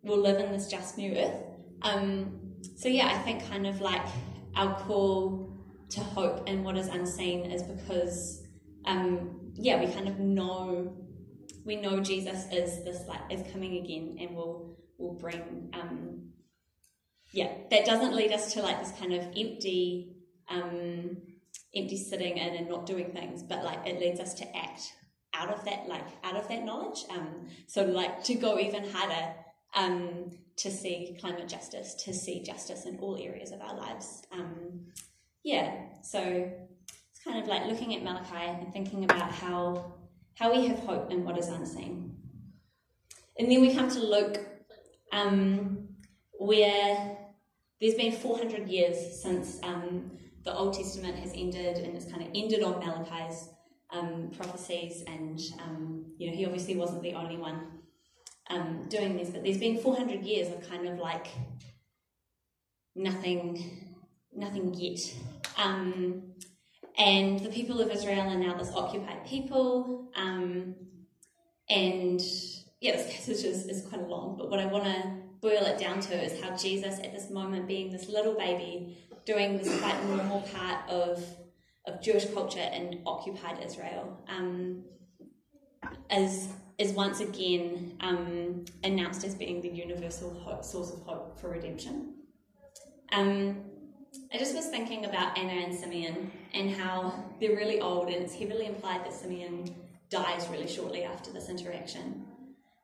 we'll 0.03 0.21
live 0.21 0.41
in 0.41 0.53
this 0.53 0.69
just 0.69 0.99
new 0.99 1.15
earth. 1.17 1.52
Um, 1.83 2.41
so 2.77 2.89
yeah, 2.89 3.09
I 3.09 3.19
think 3.19 3.49
kind 3.49 3.67
of 3.67 3.81
like 3.81 4.07
our 4.55 4.75
call 4.81 5.53
to 5.91 6.01
hope 6.01 6.49
in 6.49 6.65
what 6.65 6.77
is 6.77 6.89
unseen 6.89 7.51
is 7.51 7.63
because 7.63 8.43
um, 8.87 9.53
yeah 9.55 9.79
we 9.79 9.91
kind 9.93 10.09
of 10.09 10.19
know 10.19 10.97
we 11.65 11.77
know 11.77 12.01
Jesus 12.01 12.47
is 12.51 12.83
this 12.85 13.07
like 13.07 13.21
is 13.31 13.43
coming 13.53 13.85
again 13.85 14.17
and 14.19 14.35
will 14.35 14.79
will 14.99 15.15
bring 15.15 15.71
um, 15.75 16.31
yeah 17.33 17.53
that 17.71 17.85
doesn't 17.85 18.15
lead 18.15 18.33
us 18.33 18.55
to 18.55 18.63
like 18.63 18.83
this 18.83 18.93
kind 18.99 19.13
of 19.13 19.23
empty 19.37 20.17
um, 20.49 21.17
empty 21.75 21.97
sitting 21.97 22.39
in 22.39 22.55
and 22.55 22.69
not 22.69 22.87
doing 22.87 23.13
things 23.13 23.43
but 23.43 23.63
like 23.63 23.87
it 23.87 24.01
leads 24.01 24.19
us 24.19 24.35
to 24.35 24.57
act 24.57 24.93
out 25.35 25.51
of 25.51 25.65
that 25.65 25.89
like 25.89 26.07
out 26.25 26.37
of 26.37 26.49
that 26.49 26.65
knowledge. 26.65 27.05
Um, 27.11 27.49
so 27.67 27.85
like 27.85 28.23
to 28.25 28.35
go 28.35 28.59
even 28.59 28.85
harder 28.89 29.35
um, 29.75 30.31
to 30.57 30.71
see 30.71 31.17
climate 31.21 31.49
justice 31.49 31.95
to 31.95 32.13
see 32.13 32.43
justice 32.43 32.85
in 32.85 32.99
all 32.99 33.17
areas 33.21 33.53
of 33.53 33.61
our 33.61 33.77
lives. 33.77 34.23
Um, 34.33 34.87
yeah 35.45 35.73
so 36.03 36.21
it's 36.21 37.21
kind 37.25 37.39
of 37.41 37.49
like 37.49 37.67
looking 37.67 37.95
at 37.95 38.03
Malachi 38.03 38.47
and 38.47 38.73
thinking 38.73 39.05
about 39.05 39.31
how 39.33 39.95
how 40.35 40.53
we 40.53 40.67
have 40.67 40.79
hope 40.81 41.11
in 41.11 41.25
what 41.25 41.39
is 41.39 41.49
unseen. 41.49 42.17
And 43.39 43.51
then 43.51 43.61
we 43.61 43.75
come 43.75 43.89
to 43.91 44.01
Luke 44.01 44.41
um, 45.13 45.89
where 46.33 47.19
there's 47.81 47.95
been 47.95 48.13
400 48.13 48.69
years 48.69 49.23
since 49.23 49.61
um, 49.63 50.11
the 50.45 50.55
Old 50.55 50.75
Testament 50.75 51.19
has 51.19 51.33
ended 51.35 51.79
and 51.79 51.95
it's 51.95 52.11
kind 52.11 52.23
of 52.23 52.29
ended 52.35 52.63
on 52.63 52.81
Malachi's 52.81 53.49
um, 53.93 54.31
prophecies, 54.35 55.05
and 55.07 55.39
um, 55.61 56.07
you 56.17 56.31
know 56.31 56.37
he 56.37 56.47
obviously 56.47 56.77
wasn't 56.77 57.03
the 57.03 57.13
only 57.13 57.37
one 57.37 57.61
um, 58.51 58.87
doing 58.89 59.17
this, 59.17 59.31
but 59.31 59.43
there's 59.45 59.59
been 59.59 59.79
400 59.79 60.23
years 60.23 60.53
of 60.53 60.69
kind 60.69 60.87
of 60.89 60.99
like 60.99 61.29
nothing, 62.95 63.89
nothing 64.35 64.75
yet. 64.75 65.01
Um, 65.57 66.35
and 66.99 67.41
the 67.41 67.49
people 67.49 67.81
of 67.81 67.91
Israel 67.91 68.29
are 68.29 68.39
now 68.39 68.55
this 68.55 68.71
occupied 68.75 69.27
people, 69.27 70.11
and 71.73 72.21
yeah, 72.81 72.97
this 72.97 73.15
passage 73.15 73.45
is, 73.45 73.67
is 73.67 73.87
quite 73.87 74.07
long, 74.09 74.37
but 74.37 74.51
what 74.51 74.61
I 74.61 74.67
want 74.67 74.85
to 74.85 75.13
boil 75.41 75.65
it 75.65 75.79
down 75.79 76.01
to 76.01 76.23
is 76.23 76.41
how 76.43 76.57
Jesus, 76.57 76.99
at 76.99 77.13
this 77.13 77.31
moment, 77.31 77.67
being 77.67 77.91
this 77.91 78.09
little 78.09 78.35
baby, 78.35 78.99
doing 79.25 79.59
this 79.59 79.81
quite 79.81 80.05
normal 80.07 80.41
part 80.55 80.89
of, 80.89 81.25
of 81.87 82.03
Jewish 82.03 82.27
culture 82.33 82.61
in 82.61 83.01
occupied 83.07 83.59
Israel, 83.65 84.21
um, 84.29 84.85
is 86.11 86.49
is 86.83 86.93
once 86.93 87.21
again 87.21 87.97
um, 88.01 88.65
announced 88.83 89.25
as 89.25 89.37
being 89.37 89.63
the 89.63 89.69
universal 89.69 90.35
hope, 90.41 90.65
source 90.65 90.91
of 90.93 91.01
hope 91.03 91.39
for 91.39 91.51
redemption. 91.51 92.15
Um, 93.13 93.63
I 94.35 94.39
just 94.39 94.57
was 94.57 94.67
thinking 94.67 95.05
about 95.05 95.39
Anna 95.39 95.53
and 95.53 95.73
Simeon 95.73 96.33
and 96.53 96.73
how 96.73 97.25
they're 97.41 97.55
really 97.55 97.81
old, 97.81 98.09
and 98.09 98.23
it's 98.25 98.35
heavily 98.35 98.67
implied 98.67 99.05
that 99.05 99.13
Simeon 99.13 99.73
dies 100.11 100.49
really 100.51 100.67
shortly 100.67 101.05
after 101.05 101.31
this 101.31 101.49
interaction. 101.49 102.25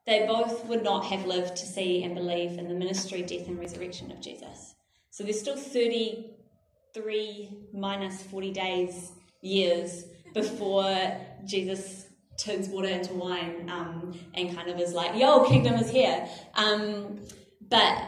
They 0.06 0.26
both 0.26 0.64
would 0.66 0.84
not 0.84 1.04
have 1.06 1.26
lived 1.26 1.56
to 1.56 1.66
see 1.66 2.04
and 2.04 2.14
believe 2.14 2.52
in 2.52 2.68
the 2.68 2.74
ministry, 2.74 3.22
death, 3.22 3.48
and 3.48 3.58
resurrection 3.58 4.12
of 4.12 4.20
Jesus. 4.20 4.76
So 5.10 5.24
there's 5.24 5.40
still 5.40 5.56
33 5.56 7.50
minus 7.74 8.22
40 8.22 8.52
days, 8.52 9.10
years 9.42 10.04
before 10.34 11.20
Jesus 11.44 12.07
turns 12.38 12.68
water 12.68 12.88
into 12.88 13.14
wine 13.14 13.68
um, 13.68 14.18
and 14.34 14.54
kind 14.56 14.70
of 14.70 14.78
is 14.78 14.94
like, 14.94 15.14
yo, 15.16 15.44
kingdom 15.44 15.74
is 15.74 15.90
here. 15.90 16.26
Um, 16.54 17.20
but 17.68 18.02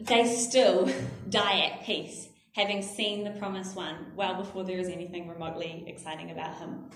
they 0.00 0.26
still 0.26 0.90
die 1.28 1.60
at 1.60 1.84
peace, 1.84 2.28
having 2.52 2.82
seen 2.82 3.24
the 3.24 3.30
promised 3.30 3.76
one 3.76 4.12
well 4.14 4.34
before 4.34 4.64
there 4.64 4.78
is 4.78 4.88
anything 4.88 5.28
remotely 5.28 5.84
exciting 5.86 6.30
about 6.30 6.56
him. 6.58 6.90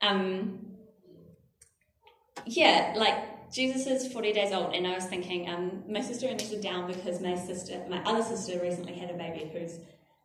Um, 0.00 0.66
yeah, 2.46 2.94
like 2.96 3.52
Jesus 3.52 3.86
is 3.86 4.12
40 4.12 4.32
days 4.32 4.52
old, 4.52 4.74
and 4.74 4.86
I 4.86 4.94
was 4.94 5.04
thinking, 5.04 5.48
um, 5.48 5.82
my 5.88 6.00
sister 6.00 6.26
and 6.26 6.40
Anita 6.40 6.60
down 6.60 6.86
because 6.86 7.20
my 7.20 7.36
sister, 7.36 7.84
my 7.88 8.02
other 8.04 8.22
sister 8.22 8.58
recently 8.60 8.94
had 8.94 9.10
a 9.10 9.14
baby 9.14 9.50
who's 9.52 9.78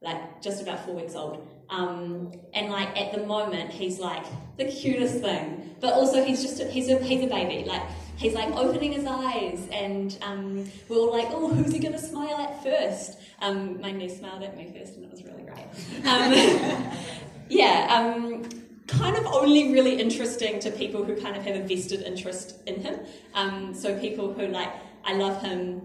like 0.03 0.41
just 0.41 0.61
about 0.61 0.85
four 0.85 0.95
weeks 0.95 1.15
old. 1.15 1.47
Um, 1.69 2.31
and 2.53 2.69
like 2.69 2.99
at 2.99 3.13
the 3.13 3.25
moment, 3.25 3.71
he's 3.71 3.99
like 3.99 4.25
the 4.57 4.65
cutest 4.65 5.21
thing, 5.21 5.75
but 5.79 5.93
also 5.93 6.23
he's 6.23 6.41
just 6.41 6.59
a, 6.59 6.65
he's 6.65 6.89
a 6.89 6.99
he's 6.99 7.23
a 7.23 7.27
baby. 7.27 7.67
Like 7.67 7.81
he's 8.15 8.33
like 8.33 8.49
opening 8.53 8.91
his 8.91 9.05
eyes, 9.05 9.67
and 9.71 10.17
um, 10.21 10.69
we're 10.89 10.97
all 10.97 11.11
like, 11.11 11.27
oh, 11.31 11.47
who's 11.47 11.71
he 11.71 11.79
gonna 11.79 11.97
smile 11.97 12.37
at 12.37 12.61
first? 12.61 13.17
Um, 13.39 13.81
my 13.81 13.91
niece 13.91 14.19
smiled 14.19 14.43
at 14.43 14.57
me 14.57 14.73
first, 14.77 14.95
and 14.95 15.05
it 15.05 15.11
was 15.11 15.23
really 15.23 15.43
great. 15.43 15.65
Um, 16.05 16.91
yeah, 17.49 17.87
um, 17.89 18.43
kind 18.87 19.15
of 19.15 19.25
only 19.25 19.71
really 19.71 19.99
interesting 19.99 20.59
to 20.59 20.69
people 20.69 21.03
who 21.03 21.15
kind 21.19 21.35
of 21.35 21.43
have 21.43 21.55
a 21.55 21.63
vested 21.63 22.01
interest 22.01 22.59
in 22.67 22.81
him. 22.81 22.99
Um, 23.33 23.73
so 23.73 23.97
people 23.99 24.33
who 24.33 24.47
like, 24.47 24.71
I 25.05 25.13
love 25.13 25.41
him, 25.41 25.81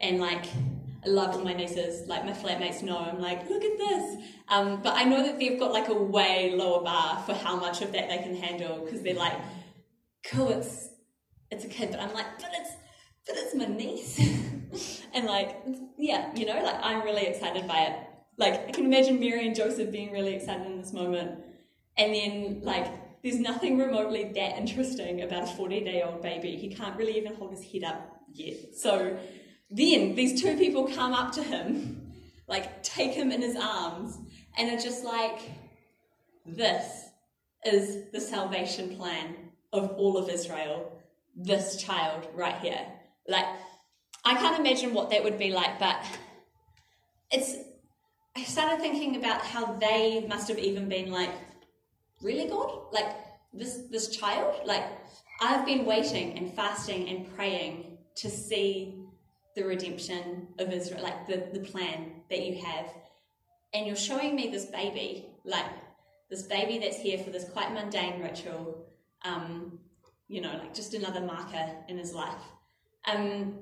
and 0.00 0.20
like 0.20 0.46
love 1.06 1.34
all 1.34 1.44
my 1.44 1.52
nieces, 1.52 2.06
like 2.08 2.24
my 2.24 2.32
flatmates 2.32 2.82
know, 2.82 2.98
I'm 2.98 3.20
like, 3.20 3.48
look 3.48 3.62
at 3.62 3.78
this. 3.78 4.22
Um, 4.48 4.82
but 4.82 4.94
I 4.96 5.04
know 5.04 5.22
that 5.22 5.38
they've 5.38 5.58
got 5.58 5.72
like 5.72 5.88
a 5.88 5.94
way 5.94 6.54
lower 6.56 6.82
bar 6.82 7.22
for 7.24 7.34
how 7.34 7.56
much 7.56 7.82
of 7.82 7.92
that 7.92 8.08
they 8.08 8.18
can 8.18 8.34
handle 8.34 8.84
because 8.84 9.02
they're 9.02 9.14
like, 9.14 9.36
cool, 10.24 10.50
it's 10.50 10.88
it's 11.50 11.64
a 11.64 11.68
kid, 11.68 11.90
but 11.92 12.00
I'm 12.00 12.12
like, 12.12 12.26
but 12.38 12.50
it's 12.52 12.72
but 13.26 13.36
it's 13.36 13.54
my 13.54 13.66
niece, 13.66 14.18
and 15.14 15.26
like, 15.26 15.56
yeah, 15.96 16.34
you 16.34 16.46
know, 16.46 16.62
like 16.62 16.76
I'm 16.82 17.02
really 17.02 17.26
excited 17.26 17.66
by 17.68 17.78
it. 17.78 17.96
Like 18.36 18.68
I 18.68 18.72
can 18.72 18.86
imagine 18.86 19.20
Mary 19.20 19.46
and 19.46 19.54
Joseph 19.54 19.90
being 19.92 20.12
really 20.12 20.34
excited 20.34 20.66
in 20.66 20.78
this 20.78 20.92
moment, 20.92 21.40
and 21.96 22.14
then 22.14 22.60
like. 22.62 22.86
There's 23.20 23.40
nothing 23.40 23.78
remotely 23.78 24.30
that 24.36 24.58
interesting 24.58 25.22
about 25.22 25.42
a 25.42 25.46
40 25.48 25.80
day 25.80 26.02
old 26.02 26.22
baby. 26.22 26.54
He 26.54 26.72
can't 26.72 26.96
really 26.96 27.18
even 27.18 27.34
hold 27.34 27.50
his 27.50 27.64
head 27.64 27.82
up 27.82 28.20
yet. 28.32 28.76
So 28.76 29.18
then 29.70 30.14
these 30.14 30.40
two 30.40 30.56
people 30.56 30.88
come 30.88 31.12
up 31.12 31.32
to 31.32 31.42
him, 31.42 32.12
like 32.46 32.82
take 32.82 33.12
him 33.12 33.30
in 33.30 33.42
his 33.42 33.56
arms, 33.56 34.18
and 34.56 34.70
are 34.70 34.82
just 34.82 35.04
like, 35.04 35.40
this 36.46 37.04
is 37.64 38.10
the 38.12 38.20
salvation 38.20 38.96
plan 38.96 39.36
of 39.72 39.90
all 39.92 40.16
of 40.16 40.28
Israel. 40.28 40.92
This 41.36 41.76
child 41.76 42.26
right 42.34 42.56
here. 42.56 42.80
Like, 43.28 43.46
I 44.24 44.34
can't 44.34 44.58
imagine 44.58 44.92
what 44.94 45.10
that 45.10 45.22
would 45.22 45.38
be 45.38 45.50
like, 45.50 45.78
but 45.78 46.04
it's. 47.30 47.54
I 48.36 48.44
started 48.44 48.80
thinking 48.80 49.16
about 49.16 49.42
how 49.42 49.74
they 49.74 50.24
must 50.28 50.48
have 50.48 50.58
even 50.58 50.88
been 50.88 51.10
like, 51.10 51.30
really, 52.22 52.48
God? 52.48 52.92
Like, 52.92 53.06
this, 53.52 53.82
this 53.90 54.16
child? 54.16 54.60
Like, 54.64 54.84
I've 55.40 55.66
been 55.66 55.84
waiting 55.84 56.36
and 56.38 56.52
fasting 56.54 57.08
and 57.08 57.34
praying 57.36 57.98
to 58.16 58.30
see 58.30 58.97
the 59.58 59.64
redemption 59.64 60.46
of 60.60 60.72
Israel, 60.72 61.02
like 61.02 61.26
the, 61.26 61.48
the 61.52 61.66
plan 61.66 62.12
that 62.30 62.46
you 62.46 62.62
have. 62.64 62.86
And 63.74 63.86
you're 63.86 63.96
showing 63.96 64.36
me 64.36 64.48
this 64.48 64.66
baby, 64.66 65.26
like 65.44 65.66
this 66.30 66.42
baby 66.42 66.78
that's 66.78 67.00
here 67.00 67.18
for 67.18 67.30
this 67.30 67.44
quite 67.50 67.72
mundane 67.74 68.22
ritual, 68.22 68.86
um, 69.24 69.78
you 70.28 70.40
know, 70.40 70.52
like 70.56 70.72
just 70.74 70.94
another 70.94 71.20
marker 71.20 71.66
in 71.88 71.98
his 71.98 72.14
life. 72.14 72.44
Um, 73.12 73.54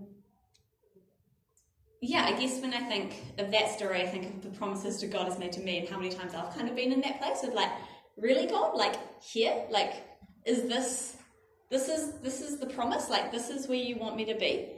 yeah, 2.03 2.25
I 2.27 2.39
guess 2.39 2.61
when 2.61 2.75
I 2.75 2.81
think 2.81 3.15
of 3.39 3.51
that 3.53 3.71
story, 3.71 4.03
I 4.03 4.07
think 4.07 4.27
of 4.27 4.43
the 4.43 4.51
promises 4.51 4.99
to 4.99 5.07
God 5.07 5.27
has 5.29 5.39
made 5.39 5.53
to 5.53 5.61
me 5.61 5.79
and 5.79 5.89
how 5.89 5.97
many 5.97 6.11
times 6.11 6.35
I've 6.35 6.55
kind 6.55 6.69
of 6.69 6.77
been 6.77 6.93
in 6.93 7.01
that 7.01 7.21
place 7.23 7.43
of 7.43 7.55
like, 7.55 7.71
really 8.19 8.47
God, 8.47 8.77
like 8.77 8.97
here, 9.23 9.65
like, 9.71 9.95
is 10.45 10.65
this, 10.65 11.17
this 11.71 11.89
is, 11.89 12.13
this 12.21 12.43
is 12.43 12.59
the 12.59 12.67
promise, 12.67 13.09
like 13.09 13.33
this 13.33 13.49
is 13.49 13.67
where 13.67 13.79
you 13.79 13.97
want 13.97 14.15
me 14.15 14.27
to 14.27 14.35
be. 14.35 14.69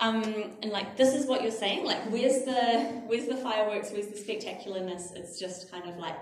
Um, 0.00 0.22
and 0.62 0.70
like 0.70 0.96
this 0.96 1.14
is 1.14 1.26
what 1.26 1.42
you're 1.42 1.50
saying. 1.50 1.84
Like 1.84 2.02
where's 2.10 2.44
the 2.44 3.02
where's 3.06 3.26
the 3.26 3.36
fireworks? 3.36 3.90
Where's 3.90 4.06
the 4.06 4.16
spectacularness? 4.16 5.14
It's 5.16 5.38
just 5.38 5.70
kind 5.70 5.88
of 5.88 5.96
like 5.96 6.16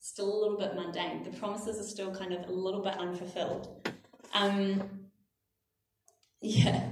still 0.00 0.32
a 0.32 0.38
little 0.40 0.58
bit 0.58 0.74
mundane. 0.74 1.24
The 1.24 1.36
promises 1.36 1.80
are 1.80 1.88
still 1.88 2.14
kind 2.14 2.32
of 2.32 2.48
a 2.48 2.52
little 2.52 2.82
bit 2.82 2.94
unfulfilled. 2.94 3.90
Um, 4.34 5.08
yeah, 6.40 6.90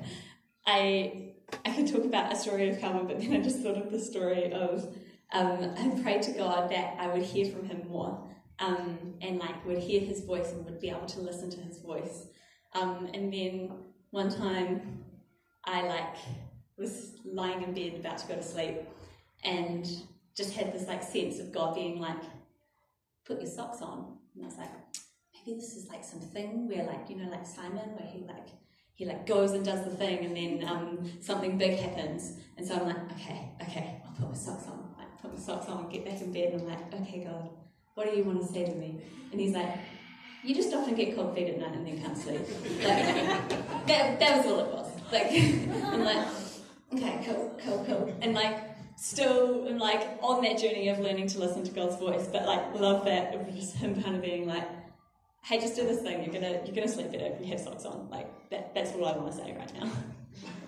I 0.67 1.35
I 1.65 1.75
could 1.75 1.89
talk 1.89 2.05
about 2.05 2.33
a 2.33 2.37
story 2.37 2.71
of 2.71 2.81
Carmen, 2.81 3.07
but 3.07 3.21
then 3.21 3.33
I 3.33 3.41
just 3.41 3.61
thought 3.61 3.77
of 3.77 3.91
the 3.91 3.99
story 3.99 4.53
of 4.53 4.97
um, 5.33 5.75
I 5.79 6.01
prayed 6.03 6.23
to 6.23 6.33
God 6.33 6.71
that 6.71 6.97
I 6.99 7.09
would 7.09 7.23
hear 7.23 7.47
from 7.53 7.67
Him 7.67 7.83
more, 7.89 8.29
um, 8.59 9.15
and 9.21 9.39
like 9.39 9.65
would 9.65 9.79
hear 9.79 10.01
His 10.01 10.25
voice 10.25 10.51
and 10.53 10.65
would 10.65 10.81
be 10.81 10.91
able 10.91 11.07
to 11.07 11.21
listen 11.21 11.51
to 11.51 11.61
His 11.61 11.79
voice. 11.79 12.27
Um, 12.75 13.09
and 13.15 13.33
then 13.33 13.73
one 14.11 14.31
time 14.31 15.05
I 15.65 15.83
like 15.83 16.17
was 16.77 17.13
lying 17.25 17.63
in 17.63 17.75
bed 17.75 18.01
about 18.01 18.19
to 18.19 18.27
go 18.27 18.35
to 18.37 18.43
sleep 18.43 18.77
and 19.45 19.87
just 20.35 20.55
had 20.55 20.73
this 20.73 20.87
like 20.89 21.03
sense 21.03 21.39
of 21.39 21.53
God 21.53 21.75
being 21.75 22.01
like, 22.01 22.23
put 23.25 23.41
your 23.41 23.51
socks 23.51 23.83
on. 23.83 24.17
And 24.35 24.45
I 24.45 24.47
was 24.47 24.57
like, 24.57 24.71
maybe 25.35 25.59
this 25.59 25.77
is 25.77 25.89
like 25.89 26.05
something 26.05 26.69
where 26.69 26.85
like, 26.85 27.09
you 27.11 27.17
know, 27.17 27.31
like 27.31 27.47
Simeon, 27.47 27.91
where 27.97 28.09
he 28.11 28.21
like 28.27 28.49
he 28.95 29.07
like 29.07 29.27
goes 29.27 29.53
and 29.53 29.65
does 29.65 29.85
the 29.85 29.91
thing 29.91 30.25
and 30.27 30.37
then 30.37 30.69
um, 30.69 31.11
something 31.21 31.57
big 31.57 31.79
happens. 31.79 32.37
And 32.57 32.67
so 32.67 32.75
I'm 32.75 32.87
like, 32.87 33.13
okay, 33.13 33.51
okay, 33.63 34.03
I'll 34.07 34.13
put 34.13 34.29
my 34.29 34.37
socks 34.37 34.67
on. 34.67 34.95
Like 34.99 35.21
put 35.21 35.33
my 35.33 35.41
socks 35.41 35.67
on, 35.69 35.89
get 35.89 36.05
back 36.05 36.21
in 36.21 36.33
bed 36.33 36.53
and 36.53 36.63
I'm 36.63 36.69
like, 36.69 36.95
okay 36.95 37.25
God, 37.25 37.51
what 37.95 38.11
do 38.11 38.17
you 38.17 38.25
want 38.25 38.41
to 38.41 38.47
say 38.47 38.65
to 38.65 38.75
me? 38.75 39.03
And 39.33 39.41
he's 39.41 39.55
like, 39.55 39.79
you 40.43 40.55
just 40.55 40.73
often 40.73 40.95
get 40.95 41.15
cold 41.15 41.35
feet 41.35 41.49
at 41.49 41.59
night 41.59 41.73
and 41.75 41.87
then 41.87 42.01
can't 42.01 42.17
sleep. 42.17 42.41
Like, 42.83 43.05
that, 43.87 44.21
that 44.21 44.37
was 44.37 44.47
all 44.47 44.61
it 44.61 44.73
was. 44.73 44.90
Like, 45.13 45.33
I'm 45.33 46.05
like, 46.05 46.27
okay, 46.95 47.23
cool, 47.25 47.59
cool, 47.65 47.85
cool. 47.87 48.19
And 48.23 48.35
like, 48.35 48.59
still 48.97 49.67
I'm 49.67 49.79
like 49.79 50.19
on 50.23 50.43
that 50.43 50.59
journey 50.59 50.89
of 50.89 50.99
learning 50.99 51.27
to 51.29 51.39
listen 51.39 51.65
to 51.65 51.71
God's 51.71 51.97
voice, 51.97 52.29
but 52.31 52.47
like, 52.47 52.75
love 52.75 53.05
that 53.07 53.35
of 53.35 53.55
just 53.55 53.77
Him 53.77 54.01
kind 54.03 54.17
of 54.17 54.23
being 54.23 54.47
like, 54.47 54.69
hey, 55.43 55.59
just 55.61 55.77
do 55.77 55.87
this 55.87 56.03
thing. 56.03 56.23
You're 56.23 56.33
gonna 56.33 56.61
you're 56.65 56.75
gonna 56.75 56.89
sleep 56.89 57.13
better 57.13 57.27
if 57.27 57.41
you 57.41 57.47
have 57.47 57.61
socks 57.61 57.85
on. 57.85 58.09
Like, 58.11 58.51
that, 58.51 58.75
that's 58.75 58.93
all 58.93 59.07
I 59.07 59.17
want 59.17 59.33
to 59.33 59.39
say 59.39 59.57
right 59.57 59.81
now. 59.81 59.91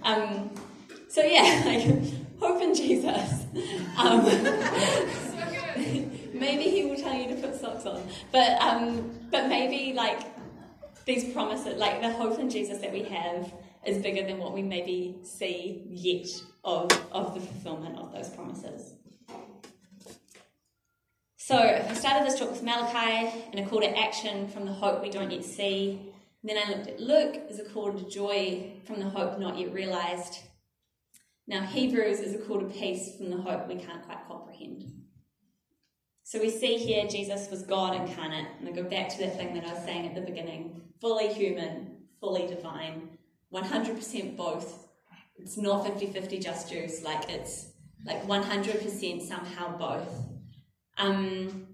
Um, 0.05 0.51
so 1.09 1.23
yeah, 1.23 1.63
like, 1.67 1.85
hope 2.41 2.61
in 2.61 2.75
Jesus. 2.75 3.45
Um, 3.97 4.25
maybe 6.35 6.65
He 6.65 6.87
will 6.87 6.97
tell 6.97 7.15
you 7.15 7.29
to 7.29 7.41
put 7.41 7.55
socks 7.55 7.87
on, 7.87 8.03
but 8.33 8.61
um, 8.61 9.09
but 9.31 9.47
maybe 9.49 9.93
like 9.93 10.23
these 11.05 11.33
promises, 11.33 11.79
like 11.79 12.01
the 12.01 12.11
hope 12.11 12.41
in 12.41 12.51
Jesus 12.51 12.79
that 12.81 12.93
we 12.93 13.05
have 13.05 13.53
is 13.87 13.99
bigger 13.99 14.27
than 14.27 14.39
what 14.39 14.53
we 14.53 14.63
maybe 14.63 15.17
see 15.23 15.83
yet 15.89 16.27
of, 16.65 16.91
of 17.11 17.35
the 17.35 17.41
fulfillment 17.41 17.99
of 17.99 18.13
those 18.13 18.29
promises. 18.31 18.95
So 21.37 21.59
if 21.59 21.91
I 21.91 21.95
started 21.95 22.27
this 22.27 22.39
talk 22.39 22.53
with 22.53 22.63
Malachi 22.63 23.29
and 23.51 23.59
a 23.59 23.69
call 23.69 23.81
to 23.81 23.99
action 23.99 24.49
from 24.49 24.65
the 24.65 24.73
hope 24.73 25.03
we 25.03 25.11
don't 25.11 25.31
yet 25.31 25.45
see. 25.45 26.13
Then 26.45 26.57
I 26.57 26.71
looked 26.71 26.89
at 26.89 27.01
Luke 27.01 27.43
as 27.51 27.59
a 27.59 27.65
call 27.65 27.93
to 27.93 28.09
joy 28.09 28.73
from 28.85 29.01
the 29.01 29.09
hope 29.09 29.39
not 29.39 29.59
yet 29.59 29.73
realised. 29.73 30.39
Now 31.47 31.63
Hebrews 31.63 32.21
is 32.21 32.35
a 32.35 32.39
call 32.39 32.61
to 32.61 32.67
peace 32.67 33.17
from 33.17 33.31
the 33.31 33.37
hope 33.37 33.69
we 33.69 33.75
can't 33.75 34.05
quite 34.05 34.27
comprehend. 34.29 34.85
So 36.23 36.41
we 36.41 36.51
see 36.51 36.77
here 36.77 37.07
Jesus 37.07 37.51
was 37.51 37.63
God 37.63 37.95
incarnate, 37.95 38.47
and 38.59 38.69
I 38.69 38.73
go 38.73 38.85
back 38.85 39.09
to 39.11 39.19
that 39.19 39.37
thing 39.37 39.55
that 39.55 39.67
I 39.67 39.75
was 39.75 39.85
saying 39.85 40.07
at 40.07 40.15
the 40.15 40.21
beginning 40.21 40.81
fully 41.01 41.33
human, 41.33 42.07
fully 42.21 42.47
divine, 42.47 43.19
100% 43.53 44.37
both. 44.37 44.89
It's 45.37 45.57
not 45.57 45.87
50 45.87 46.07
50 46.07 46.39
just 46.39 46.71
juice, 46.71 47.03
like 47.03 47.31
it's 47.31 47.73
like 48.05 48.27
100% 48.27 49.23
somehow 49.23 49.77
both. 49.77 50.09
Um, 50.99 51.67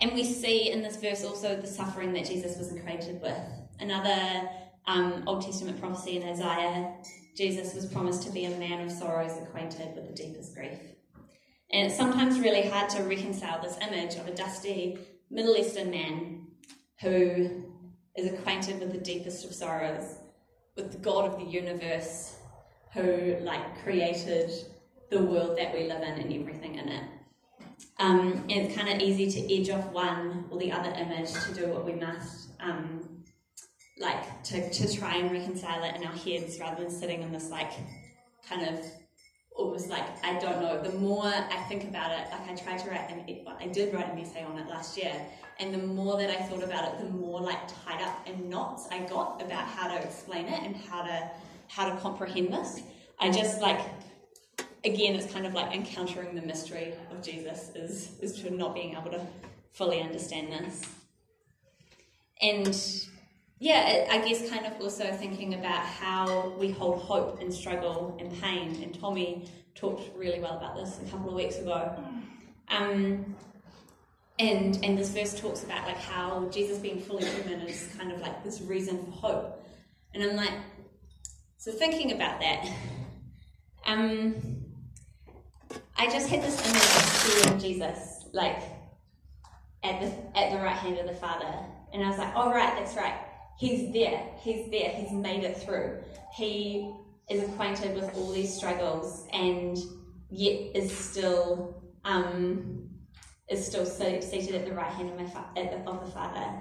and 0.00 0.12
we 0.12 0.24
see 0.24 0.70
in 0.70 0.82
this 0.82 0.96
verse 0.96 1.24
also 1.24 1.60
the 1.60 1.66
suffering 1.66 2.12
that 2.14 2.26
Jesus 2.26 2.58
was 2.58 2.72
equated 2.72 3.20
with. 3.20 3.38
Another 3.80 4.48
um, 4.86 5.24
Old 5.26 5.42
Testament 5.42 5.80
prophecy 5.80 6.16
in 6.16 6.28
Isaiah, 6.28 6.94
Jesus 7.36 7.74
was 7.74 7.86
promised 7.86 8.22
to 8.24 8.32
be 8.32 8.44
a 8.44 8.58
man 8.58 8.80
of 8.84 8.90
sorrows, 8.90 9.38
acquainted 9.38 9.94
with 9.94 10.06
the 10.06 10.14
deepest 10.14 10.54
grief. 10.54 10.78
And 11.70 11.86
it's 11.86 11.96
sometimes 11.96 12.38
really 12.40 12.68
hard 12.68 12.90
to 12.90 13.02
reconcile 13.02 13.62
this 13.62 13.78
image 13.80 14.16
of 14.16 14.26
a 14.26 14.34
dusty 14.34 14.98
Middle 15.30 15.56
Eastern 15.56 15.90
man 15.90 16.46
who 17.00 17.64
is 18.16 18.30
acquainted 18.30 18.80
with 18.80 18.92
the 18.92 18.98
deepest 18.98 19.44
of 19.44 19.54
sorrows, 19.54 20.16
with 20.76 20.92
the 20.92 20.98
God 20.98 21.32
of 21.32 21.38
the 21.38 21.44
universe 21.44 22.36
who 22.92 23.36
like 23.42 23.82
created 23.82 24.50
the 25.10 25.22
world 25.22 25.58
that 25.58 25.74
we 25.74 25.84
live 25.84 26.02
in 26.02 26.14
and 26.14 26.32
everything 26.32 26.76
in 26.76 26.88
it. 26.88 27.04
Um, 27.98 28.44
it's 28.48 28.74
kind 28.74 28.88
of 28.88 29.00
easy 29.00 29.30
to 29.30 29.54
edge 29.54 29.70
off 29.70 29.92
one 29.92 30.46
or 30.50 30.58
the 30.58 30.72
other 30.72 30.90
image 30.90 31.32
to 31.32 31.54
do 31.54 31.66
what 31.68 31.84
we 31.84 31.92
must, 31.92 32.48
um, 32.60 33.22
like 33.98 34.42
to, 34.44 34.70
to 34.70 34.96
try 34.96 35.16
and 35.16 35.30
reconcile 35.30 35.84
it 35.84 35.96
in 35.96 36.04
our 36.04 36.12
heads 36.12 36.58
rather 36.58 36.82
than 36.82 36.90
sitting 36.90 37.22
in 37.22 37.32
this 37.32 37.50
like 37.50 37.72
kind 38.48 38.66
of 38.66 38.84
almost 39.56 39.88
like 39.88 40.04
I 40.24 40.38
don't 40.38 40.60
know. 40.60 40.82
The 40.82 40.96
more 40.98 41.26
I 41.26 41.64
think 41.68 41.84
about 41.84 42.10
it, 42.12 42.30
like 42.30 42.48
I 42.50 42.54
tried 42.54 42.78
to 42.80 42.90
write 42.90 43.10
an, 43.10 43.24
I 43.60 43.66
did 43.66 43.94
write 43.94 44.12
an 44.12 44.18
essay 44.18 44.44
on 44.44 44.58
it 44.58 44.68
last 44.68 44.96
year, 44.96 45.14
and 45.58 45.72
the 45.72 45.78
more 45.78 46.18
that 46.18 46.30
I 46.30 46.36
thought 46.42 46.62
about 46.62 46.92
it, 46.92 46.98
the 47.00 47.10
more 47.10 47.40
like 47.40 47.60
tied 47.84 48.02
up 48.02 48.26
in 48.26 48.48
knots 48.48 48.88
I 48.90 49.00
got 49.00 49.42
about 49.42 49.66
how 49.66 49.88
to 49.88 50.02
explain 50.02 50.46
it 50.46 50.62
and 50.62 50.76
how 50.76 51.02
to 51.02 51.30
how 51.68 51.88
to 51.88 51.96
comprehend 52.00 52.52
this. 52.52 52.82
I 53.18 53.30
just 53.30 53.60
like 53.60 53.80
again, 54.84 55.14
it's 55.14 55.32
kind 55.32 55.46
of 55.46 55.54
like 55.54 55.74
encountering 55.74 56.34
the 56.34 56.42
mystery 56.42 56.94
of 57.10 57.22
Jesus 57.22 57.70
is 57.74 58.18
is 58.20 58.40
to 58.42 58.50
not 58.50 58.74
being 58.74 58.96
able 58.96 59.10
to 59.10 59.26
fully 59.72 60.00
understand 60.00 60.52
this, 60.52 60.82
and 62.40 62.74
yeah, 63.62 64.08
I 64.10 64.18
guess 64.18 64.50
kind 64.50 64.66
of 64.66 64.72
also 64.80 65.04
thinking 65.12 65.54
about 65.54 65.86
how 65.86 66.48
we 66.58 66.72
hold 66.72 67.00
hope 67.00 67.40
and 67.40 67.54
struggle 67.54 68.16
and 68.18 68.28
pain. 68.42 68.82
And 68.82 68.92
Tommy 68.92 69.48
talked 69.76 70.16
really 70.16 70.40
well 70.40 70.56
about 70.56 70.74
this 70.74 70.98
a 71.00 71.08
couple 71.08 71.28
of 71.28 71.36
weeks 71.36 71.58
ago. 71.58 71.94
Um, 72.66 73.36
and 74.40 74.84
and 74.84 74.98
this 74.98 75.10
verse 75.10 75.40
talks 75.40 75.62
about 75.62 75.86
like 75.86 75.98
how 75.98 76.48
Jesus 76.48 76.78
being 76.78 77.00
fully 77.00 77.24
human 77.24 77.60
is 77.60 77.88
kind 77.96 78.10
of 78.10 78.20
like 78.20 78.42
this 78.42 78.60
reason 78.62 78.98
for 79.04 79.12
hope. 79.12 79.64
And 80.12 80.24
I'm 80.24 80.34
like, 80.34 80.54
so 81.56 81.70
thinking 81.70 82.10
about 82.10 82.40
that, 82.40 82.68
um, 83.86 84.34
I 85.96 86.06
just 86.10 86.28
had 86.28 86.42
this 86.42 86.60
image 86.66 86.82
of 86.82 87.60
seeing 87.60 87.60
Jesus 87.60 88.24
like 88.32 88.60
at 89.84 90.00
the 90.00 90.36
at 90.36 90.50
the 90.50 90.56
right 90.56 90.76
hand 90.76 90.98
of 90.98 91.06
the 91.06 91.14
Father, 91.14 91.54
and 91.92 92.02
I 92.02 92.08
was 92.08 92.18
like, 92.18 92.32
oh 92.34 92.50
right, 92.50 92.74
that's 92.76 92.96
right 92.96 93.28
he's 93.62 93.92
there, 93.92 94.20
he's 94.40 94.68
there, 94.72 94.90
he's 94.90 95.12
made 95.12 95.44
it 95.44 95.56
through. 95.56 96.02
He 96.34 96.92
is 97.30 97.44
acquainted 97.44 97.94
with 97.94 98.12
all 98.16 98.32
these 98.32 98.52
struggles 98.52 99.28
and 99.32 99.78
yet 100.30 100.74
is 100.74 100.90
still 100.90 101.80
um, 102.04 102.88
is 103.48 103.64
still 103.64 103.86
seated 103.86 104.56
at 104.56 104.64
the 104.64 104.72
right 104.72 104.90
hand 104.90 105.10
of, 105.10 105.16
my 105.16 105.26
fa- 105.26 105.46
the, 105.54 105.78
of 105.88 106.04
the 106.04 106.10
Father. 106.10 106.60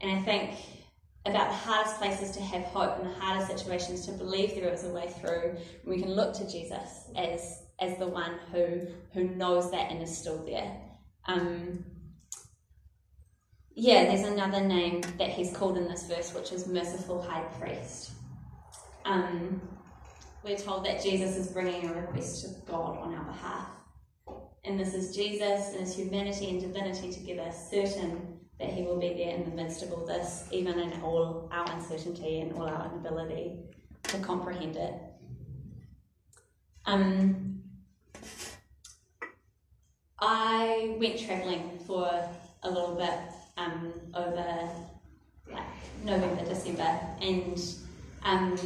And 0.00 0.10
I 0.10 0.22
think 0.22 0.52
about 1.26 1.50
the 1.50 1.56
hardest 1.56 1.98
places 1.98 2.30
to 2.36 2.42
have 2.42 2.62
hope 2.62 2.98
and 2.98 3.10
the 3.10 3.14
hardest 3.20 3.48
situations 3.48 4.06
to 4.06 4.12
believe 4.12 4.54
there 4.54 4.72
is 4.72 4.84
a 4.84 4.90
way 4.90 5.12
through, 5.20 5.56
we 5.84 6.00
can 6.00 6.14
look 6.14 6.32
to 6.34 6.50
Jesus 6.50 7.10
as 7.14 7.64
as 7.78 7.98
the 7.98 8.06
one 8.06 8.38
who 8.50 8.86
who 9.12 9.24
knows 9.24 9.70
that 9.70 9.90
and 9.90 10.02
is 10.02 10.16
still 10.16 10.42
there. 10.46 10.80
Um, 11.26 11.84
yeah, 13.74 14.04
there's 14.04 14.26
another 14.26 14.60
name 14.60 15.02
that 15.18 15.30
he's 15.30 15.54
called 15.56 15.78
in 15.78 15.88
this 15.88 16.06
verse, 16.06 16.34
which 16.34 16.52
is 16.52 16.66
merciful 16.66 17.22
high 17.22 17.44
priest. 17.58 18.12
Um, 19.04 19.60
we're 20.44 20.56
told 20.56 20.84
that 20.84 21.02
Jesus 21.02 21.36
is 21.36 21.48
bringing 21.48 21.88
a 21.88 21.94
request 21.94 22.42
to 22.42 22.70
God 22.70 22.98
on 22.98 23.14
our 23.14 23.24
behalf. 23.24 23.68
And 24.64 24.78
this 24.78 24.94
is 24.94 25.14
Jesus 25.14 25.70
and 25.70 25.80
his 25.80 25.96
humanity 25.96 26.50
and 26.50 26.60
divinity 26.60 27.12
together, 27.12 27.50
certain 27.50 28.40
that 28.60 28.70
he 28.70 28.82
will 28.82 28.98
be 28.98 29.14
there 29.14 29.34
in 29.34 29.44
the 29.44 29.50
midst 29.50 29.82
of 29.82 29.92
all 29.92 30.04
this, 30.04 30.46
even 30.52 30.78
in 30.78 31.00
all 31.02 31.48
our 31.50 31.64
uncertainty 31.72 32.40
and 32.40 32.52
all 32.52 32.68
our 32.68 32.92
inability 32.92 33.58
to 34.04 34.18
comprehend 34.18 34.76
it. 34.76 34.94
Um, 36.84 37.62
I 40.20 40.96
went 41.00 41.18
travelling 41.18 41.78
for 41.86 42.28
a 42.62 42.70
little 42.70 42.94
bit 42.94 43.18
um, 43.56 43.92
over 44.14 44.68
like 45.50 45.62
November, 46.04 46.44
December, 46.44 47.00
and 47.20 47.58
um, 48.22 48.56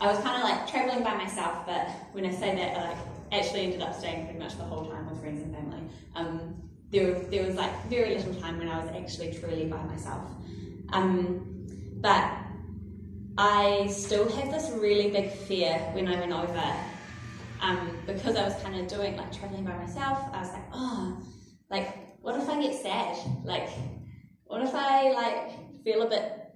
I 0.00 0.06
was 0.06 0.18
kind 0.22 0.36
of 0.36 0.42
like 0.42 0.68
traveling 0.70 1.02
by 1.02 1.14
myself. 1.14 1.66
But 1.66 1.88
when 2.12 2.26
I 2.26 2.32
say 2.32 2.54
that, 2.54 2.76
I 2.76 2.88
like 2.90 2.98
actually 3.32 3.62
ended 3.62 3.82
up 3.82 3.94
staying 3.94 4.24
pretty 4.24 4.38
much 4.38 4.56
the 4.56 4.64
whole 4.64 4.86
time 4.86 5.08
with 5.08 5.20
friends 5.20 5.42
and 5.42 5.54
family. 5.54 5.80
Um, 6.14 6.62
there, 6.90 7.14
there 7.14 7.44
was 7.44 7.56
like 7.56 7.72
very 7.86 8.14
little 8.16 8.34
time 8.34 8.58
when 8.58 8.68
I 8.68 8.78
was 8.84 8.94
actually 8.94 9.34
truly 9.34 9.66
by 9.66 9.82
myself. 9.82 10.30
Um, 10.90 11.66
but 12.00 12.30
I 13.36 13.88
still 13.88 14.30
had 14.30 14.52
this 14.52 14.70
really 14.70 15.10
big 15.10 15.30
fear 15.30 15.78
when 15.92 16.06
I 16.06 16.20
went 16.20 16.32
over 16.32 16.76
um, 17.60 17.98
because 18.06 18.36
I 18.36 18.44
was 18.44 18.54
kind 18.62 18.78
of 18.78 18.86
doing 18.86 19.16
like 19.16 19.36
traveling 19.36 19.64
by 19.64 19.76
myself. 19.76 20.18
I 20.32 20.40
was 20.40 20.52
like, 20.52 20.64
oh, 20.72 21.18
like 21.70 22.20
what 22.22 22.40
if 22.40 22.48
I 22.48 22.60
get 22.60 22.74
sad? 22.80 23.18
Like 23.44 23.68
what 24.54 24.62
if 24.62 24.72
I 24.72 25.10
like 25.10 25.82
feel 25.82 26.02
a 26.02 26.08
bit 26.08 26.54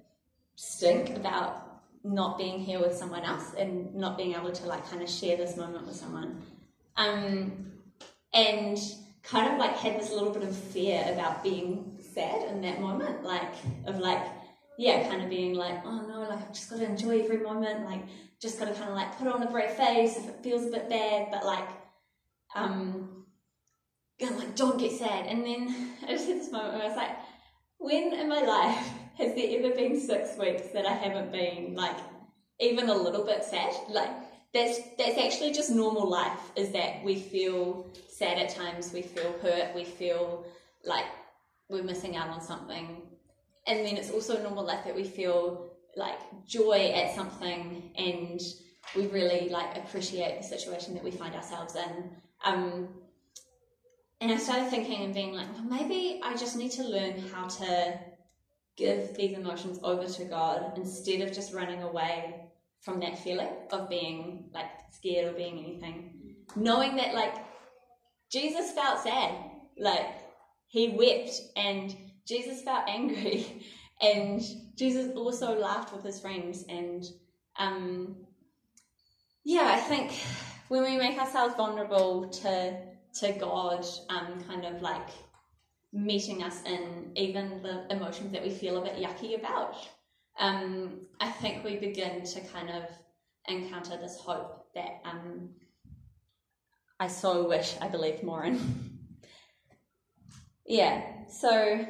stink 0.55 1.17
about 1.17 1.81
not 2.01 2.37
being 2.37 2.57
here 2.57 2.79
with 2.79 2.95
someone 2.95 3.23
else 3.23 3.53
and 3.57 3.93
not 3.93 4.15
being 4.15 4.35
able 4.35 4.53
to 4.53 4.65
like 4.67 4.89
kind 4.89 5.03
of 5.03 5.09
share 5.09 5.35
this 5.35 5.57
moment 5.57 5.85
with 5.85 5.97
someone? 5.97 6.41
Um, 6.95 7.73
and 8.33 8.79
kind 9.21 9.51
of 9.51 9.59
like 9.59 9.75
had 9.75 9.99
this 9.99 10.11
little 10.11 10.31
bit 10.31 10.43
of 10.43 10.55
fear 10.55 11.03
about 11.11 11.43
being 11.43 11.99
sad 12.13 12.49
in 12.49 12.61
that 12.61 12.79
moment, 12.79 13.21
like 13.25 13.51
of 13.85 13.99
like 13.99 14.25
yeah, 14.77 15.09
kind 15.09 15.21
of 15.21 15.29
being 15.29 15.55
like, 15.55 15.85
oh 15.85 16.07
no, 16.07 16.21
like 16.21 16.39
I've 16.39 16.53
just 16.53 16.69
got 16.69 16.79
to 16.79 16.85
enjoy 16.85 17.19
every 17.19 17.39
moment, 17.39 17.83
like 17.83 18.03
just 18.41 18.59
got 18.59 18.69
to 18.69 18.73
kind 18.75 18.91
of 18.91 18.95
like 18.95 19.17
put 19.17 19.27
on 19.27 19.43
a 19.43 19.51
brave 19.51 19.71
face 19.71 20.15
if 20.15 20.25
it 20.25 20.41
feels 20.41 20.65
a 20.65 20.69
bit 20.69 20.87
bad, 20.87 21.27
but 21.31 21.45
like, 21.45 21.67
um, 22.55 23.25
like 24.21 24.55
don't 24.55 24.79
get 24.79 24.93
sad. 24.93 25.25
And 25.25 25.45
then 25.45 25.91
I 26.07 26.11
just 26.11 26.29
had 26.29 26.39
this 26.39 26.49
moment 26.49 26.75
where 26.75 26.83
I 26.83 26.87
was 26.87 26.95
like, 26.95 27.11
when 27.79 28.13
in 28.13 28.29
my 28.29 28.41
life 28.41 28.87
has 29.17 29.33
there 29.35 29.59
ever 29.59 29.75
been 29.75 29.99
six 29.99 30.37
weeks 30.37 30.67
that 30.73 30.85
I 30.85 30.93
haven't 30.93 31.31
been 31.31 31.75
like 31.75 31.97
even 32.59 32.89
a 32.89 32.93
little 32.93 33.25
bit 33.25 33.43
sad? 33.43 33.73
Like 33.89 34.11
that's 34.53 34.79
that's 34.97 35.17
actually 35.17 35.51
just 35.51 35.71
normal 35.71 36.07
life. 36.07 36.39
Is 36.55 36.71
that 36.71 37.03
we 37.03 37.15
feel 37.15 37.91
sad 38.07 38.37
at 38.37 38.49
times, 38.49 38.93
we 38.93 39.01
feel 39.01 39.33
hurt, 39.41 39.73
we 39.75 39.83
feel 39.83 40.45
like 40.83 41.05
we're 41.69 41.83
missing 41.83 42.15
out 42.15 42.29
on 42.29 42.41
something, 42.41 43.01
and 43.67 43.85
then 43.85 43.97
it's 43.97 44.11
also 44.11 44.41
normal 44.41 44.65
life 44.65 44.85
that 44.85 44.95
we 44.95 45.03
feel 45.03 45.69
like 45.95 46.19
joy 46.47 46.91
at 46.95 47.15
something 47.15 47.91
and 47.97 48.41
we 48.95 49.07
really 49.07 49.49
like 49.49 49.77
appreciate 49.77 50.41
the 50.41 50.47
situation 50.47 50.93
that 50.93 51.03
we 51.03 51.11
find 51.11 51.35
ourselves 51.35 51.75
in. 51.75 52.11
Um, 52.45 52.89
and 54.21 54.31
I 54.31 54.37
started 54.37 54.69
thinking 54.69 55.03
and 55.03 55.13
being 55.13 55.33
like, 55.33 55.47
well, 55.53 55.63
maybe 55.63 56.19
I 56.23 56.35
just 56.35 56.57
need 56.57 56.71
to 56.71 56.83
learn 56.83 57.19
how 57.33 57.47
to 57.47 57.99
give 58.75 59.15
these 59.15 59.37
emotions 59.37 59.79
over 59.83 60.05
to 60.05 60.23
God 60.25 60.73
instead 60.77 61.21
of 61.21 61.33
just 61.33 61.53
running 61.53 61.83
away 61.83 62.35
from 62.81 62.99
that 62.99 63.19
feeling 63.19 63.49
of 63.71 63.89
being 63.89 64.49
like 64.53 64.69
scared 64.91 65.33
or 65.33 65.37
being 65.37 65.59
anything. 65.59 66.35
Knowing 66.55 66.95
that 66.97 67.13
like 67.13 67.35
Jesus 68.31 68.71
felt 68.71 69.01
sad, 69.01 69.33
like 69.77 70.07
he 70.67 70.89
wept 70.89 71.41
and 71.55 71.95
Jesus 72.27 72.61
felt 72.61 72.87
angry 72.87 73.65
and 74.01 74.41
Jesus 74.75 75.11
also 75.15 75.57
laughed 75.57 75.93
with 75.93 76.03
his 76.03 76.19
friends 76.19 76.65
and 76.67 77.05
um 77.57 78.15
yeah, 79.45 79.71
I 79.73 79.77
think 79.77 80.11
when 80.67 80.83
we 80.83 80.97
make 80.97 81.17
ourselves 81.17 81.55
vulnerable 81.55 82.29
to 82.29 82.88
to 83.15 83.31
God 83.33 83.85
um, 84.09 84.43
kind 84.47 84.65
of 84.65 84.81
like 84.81 85.09
meeting 85.91 86.43
us 86.43 86.61
in 86.63 87.11
even 87.15 87.61
the 87.63 87.85
emotions 87.89 88.31
that 88.31 88.43
we 88.43 88.49
feel 88.49 88.77
a 88.77 88.81
bit 88.81 88.95
yucky 88.95 89.37
about, 89.37 89.75
um, 90.39 91.01
I 91.19 91.29
think 91.29 91.63
we 91.63 91.77
begin 91.77 92.23
to 92.23 92.41
kind 92.41 92.69
of 92.69 92.83
encounter 93.47 93.97
this 93.97 94.17
hope 94.19 94.65
that 94.75 95.01
um, 95.03 95.49
I 96.99 97.07
so 97.07 97.47
wish 97.47 97.75
I 97.81 97.87
believed 97.87 98.23
more 98.23 98.43
in. 98.43 98.99
yeah, 100.65 101.01
so 101.27 101.85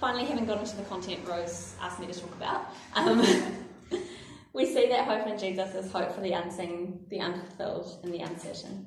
finally 0.00 0.24
having 0.24 0.44
got 0.44 0.60
into 0.60 0.76
the 0.76 0.82
content 0.82 1.20
Rose 1.26 1.74
asked 1.80 2.00
me 2.00 2.06
to 2.06 2.12
talk 2.12 2.34
about. 2.34 2.66
Um, 2.94 3.24
we 4.54 4.64
see 4.64 4.88
that 4.88 5.06
hope 5.06 5.26
in 5.26 5.36
Jesus 5.36 5.74
is 5.74 5.90
hope 5.90 6.14
for 6.14 6.20
the 6.20 6.32
unseen, 6.32 7.00
the 7.10 7.18
unfulfilled, 7.18 7.98
and 8.04 8.14
the 8.14 8.20
uncertain. 8.20 8.86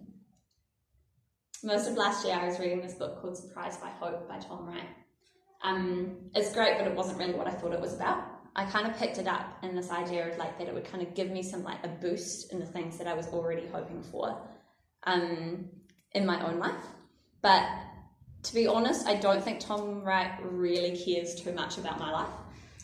Most 1.62 1.90
of 1.90 1.98
last 1.98 2.26
year, 2.26 2.36
I 2.36 2.46
was 2.48 2.58
reading 2.58 2.82
this 2.82 2.94
book 2.94 3.22
called 3.22 3.38
Surprised 3.38 3.82
by 3.82 3.90
Hope 3.90 4.30
by 4.30 4.40
Tom 4.40 4.66
Wright. 4.66 4.88
um, 5.64 6.30
is 6.36 6.54
great, 6.54 6.78
but 6.78 6.88
it 6.88 6.96
wasn't 6.96 7.18
really 7.18 7.34
what 7.34 7.48
I 7.48 7.52
thought 7.52 7.74
it 7.74 7.82
was 7.82 7.94
about. 7.94 8.24
I 8.56 8.66
kind 8.66 8.88
of 8.88 8.98
picked 8.98 9.18
it 9.18 9.28
up 9.28 9.58
in 9.62 9.76
this 9.76 9.92
idea 9.92 10.32
of 10.32 10.38
like 10.38 10.58
that 10.58 10.68
it 10.68 10.74
would 10.74 10.86
kind 10.86 11.04
of 11.06 11.14
give 11.14 11.30
me 11.30 11.44
some 11.44 11.64
like 11.64 11.84
a 11.84 11.90
boost 11.90 12.54
in 12.54 12.60
the 12.60 12.66
things 12.66 12.98
that 12.98 13.08
I 13.08 13.14
was 13.14 13.28
already 13.28 13.68
hoping 13.68 14.02
for 14.04 14.42
um, 15.04 15.66
in 16.14 16.26
my 16.26 16.44
own 16.48 16.60
life. 16.60 16.86
But 17.42 17.68
to 18.44 18.54
be 18.54 18.68
honest, 18.68 19.06
I 19.06 19.16
don't 19.16 19.44
think 19.44 19.60
Tom 19.60 20.04
Wright 20.04 20.32
really 20.42 20.98
cares 20.98 21.36
too 21.36 21.52
much 21.52 21.78
about 21.78 22.00
my 22.00 22.12
life. 22.12 22.34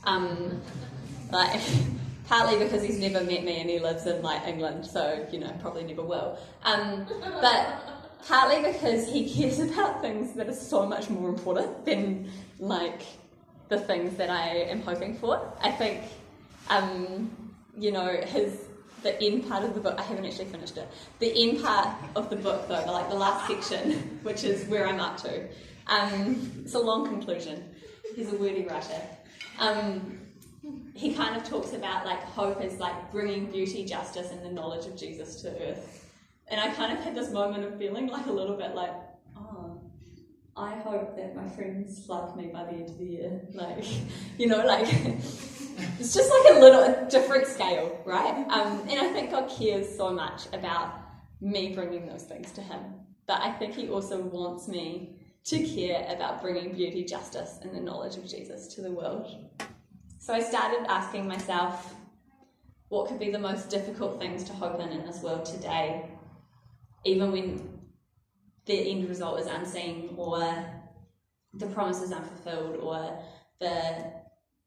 Um, 0.04 0.62
like 1.32 1.62
partly 2.34 2.58
because 2.58 2.82
he's 2.82 2.98
never 2.98 3.24
met 3.24 3.44
me 3.44 3.62
and 3.62 3.70
he 3.70 3.78
lives 3.78 4.08
in 4.08 4.20
like 4.24 4.48
England, 4.48 4.84
so 4.84 5.24
you 5.32 5.40
know 5.40 5.54
probably 5.62 5.84
never 5.84 6.02
will. 6.02 6.40
Um, 6.64 7.06
but 7.40 7.80
partly 8.28 8.72
because 8.72 9.08
he 9.08 9.32
cares 9.32 9.60
about 9.60 10.02
things 10.02 10.34
that 10.34 10.50
are 10.50 10.60
so 10.74 10.84
much 10.88 11.12
more 11.12 11.30
important 11.30 11.86
than 11.86 12.32
like 12.58 13.04
the 13.70 13.80
things 13.80 14.18
that 14.18 14.32
I 14.32 14.48
am 14.74 14.82
hoping 14.82 15.16
for. 15.16 15.54
I 15.62 15.70
think, 15.70 16.02
um, 16.72 17.54
you 17.78 17.92
know, 17.92 18.10
his 18.26 18.62
the 19.04 19.22
end 19.22 19.48
part 19.48 19.64
of 19.64 19.76
the 19.76 19.82
book. 19.82 20.00
I 20.00 20.02
haven't 20.02 20.26
actually 20.26 20.46
finished 20.46 20.78
it. 20.78 20.88
The 21.20 21.32
end 21.40 21.64
part 21.64 21.90
of 22.16 22.32
the 22.32 22.36
book, 22.36 22.68
though, 22.68 22.84
like 22.92 23.10
the 23.10 23.16
last 23.16 23.48
section, 23.48 23.92
which 24.24 24.44
is 24.44 24.68
where 24.68 24.88
I'm 24.88 25.00
up 25.00 25.18
to. 25.18 25.48
Um, 25.86 26.52
it's 26.64 26.74
a 26.74 26.80
long 26.80 27.08
conclusion. 27.08 27.64
He's 28.16 28.34
a 28.34 28.38
wordy 28.38 28.66
writer. 28.66 29.02
Um, 29.60 30.20
he 30.94 31.14
kind 31.14 31.36
of 31.36 31.44
talks 31.44 31.74
about 31.74 32.06
like 32.06 32.22
hope 32.24 32.62
as 32.62 32.80
like 32.80 33.12
bringing 33.12 33.52
beauty, 33.52 33.86
justice, 33.86 34.32
and 34.32 34.44
the 34.44 34.52
knowledge 34.52 34.86
of 34.86 34.96
Jesus 34.96 35.42
to 35.42 35.50
earth. 35.50 36.10
And 36.48 36.60
I 36.60 36.74
kind 36.74 36.98
of 36.98 37.04
had 37.04 37.16
this 37.16 37.32
moment 37.32 37.64
of 37.64 37.78
feeling 37.78 38.08
like 38.08 38.28
a 38.28 38.32
little 38.32 38.56
bit 38.56 38.76
like, 38.76 38.94
oh, 39.38 39.82
I 40.56 40.76
hope 40.76 41.16
that 41.18 41.36
my 41.36 41.48
friends 41.50 42.08
like 42.08 42.36
me 42.36 42.48
by 42.48 42.66
the 42.66 42.72
end 42.72 42.90
of 42.90 42.98
the 42.98 43.06
year. 43.06 43.42
Like, 43.54 43.86
you 44.38 44.48
know, 44.48 44.66
like 44.66 44.88
it's 44.88 46.14
just 46.14 46.30
like 46.30 46.56
a 46.56 46.60
little 46.60 47.08
different 47.10 47.48
scale, 47.48 48.00
right? 48.06 48.46
Um, 48.50 48.82
and 48.90 49.00
I 49.00 49.12
think 49.12 49.32
God 49.32 49.50
cares 49.50 49.96
so 49.96 50.12
much 50.12 50.44
about 50.54 51.00
me 51.42 51.74
bringing 51.74 52.06
those 52.06 52.24
things 52.24 52.52
to 52.54 52.62
Him. 52.62 52.82
But 53.28 53.42
I 53.42 53.52
think 53.52 53.74
He 53.74 53.90
also 53.90 54.22
wants 54.22 54.68
me 54.68 55.18
to 55.46 55.62
care 55.68 56.06
about 56.10 56.42
bringing 56.42 56.74
beauty, 56.74 57.04
justice, 57.04 57.60
and 57.62 57.76
the 57.76 57.82
knowledge 57.82 58.16
of 58.16 58.26
Jesus 58.28 58.68
to 58.76 58.82
the 58.82 58.92
world. 58.92 59.28
So 60.24 60.34
I 60.34 60.40
started 60.40 60.90
asking 60.90 61.28
myself, 61.28 61.94
what 62.88 63.10
could 63.10 63.20
be 63.20 63.30
the 63.30 63.40
most 63.40 63.70
difficult 63.70 64.22
things 64.22 64.46
to 64.46 64.54
hope 64.54 64.80
in 64.80 64.88
in 64.88 65.06
this 65.06 65.22
world 65.22 65.44
today, 65.44 66.06
even 67.04 67.34
when 67.34 67.82
the 68.64 68.90
end 68.90 69.10
result 69.10 69.42
is 69.42 69.48
unseen 69.48 70.14
or 70.16 70.40
the 71.56 71.66
promise 71.66 72.02
is 72.02 72.14
unfulfilled 72.14 72.78
or 72.78 73.22
the 73.60 74.14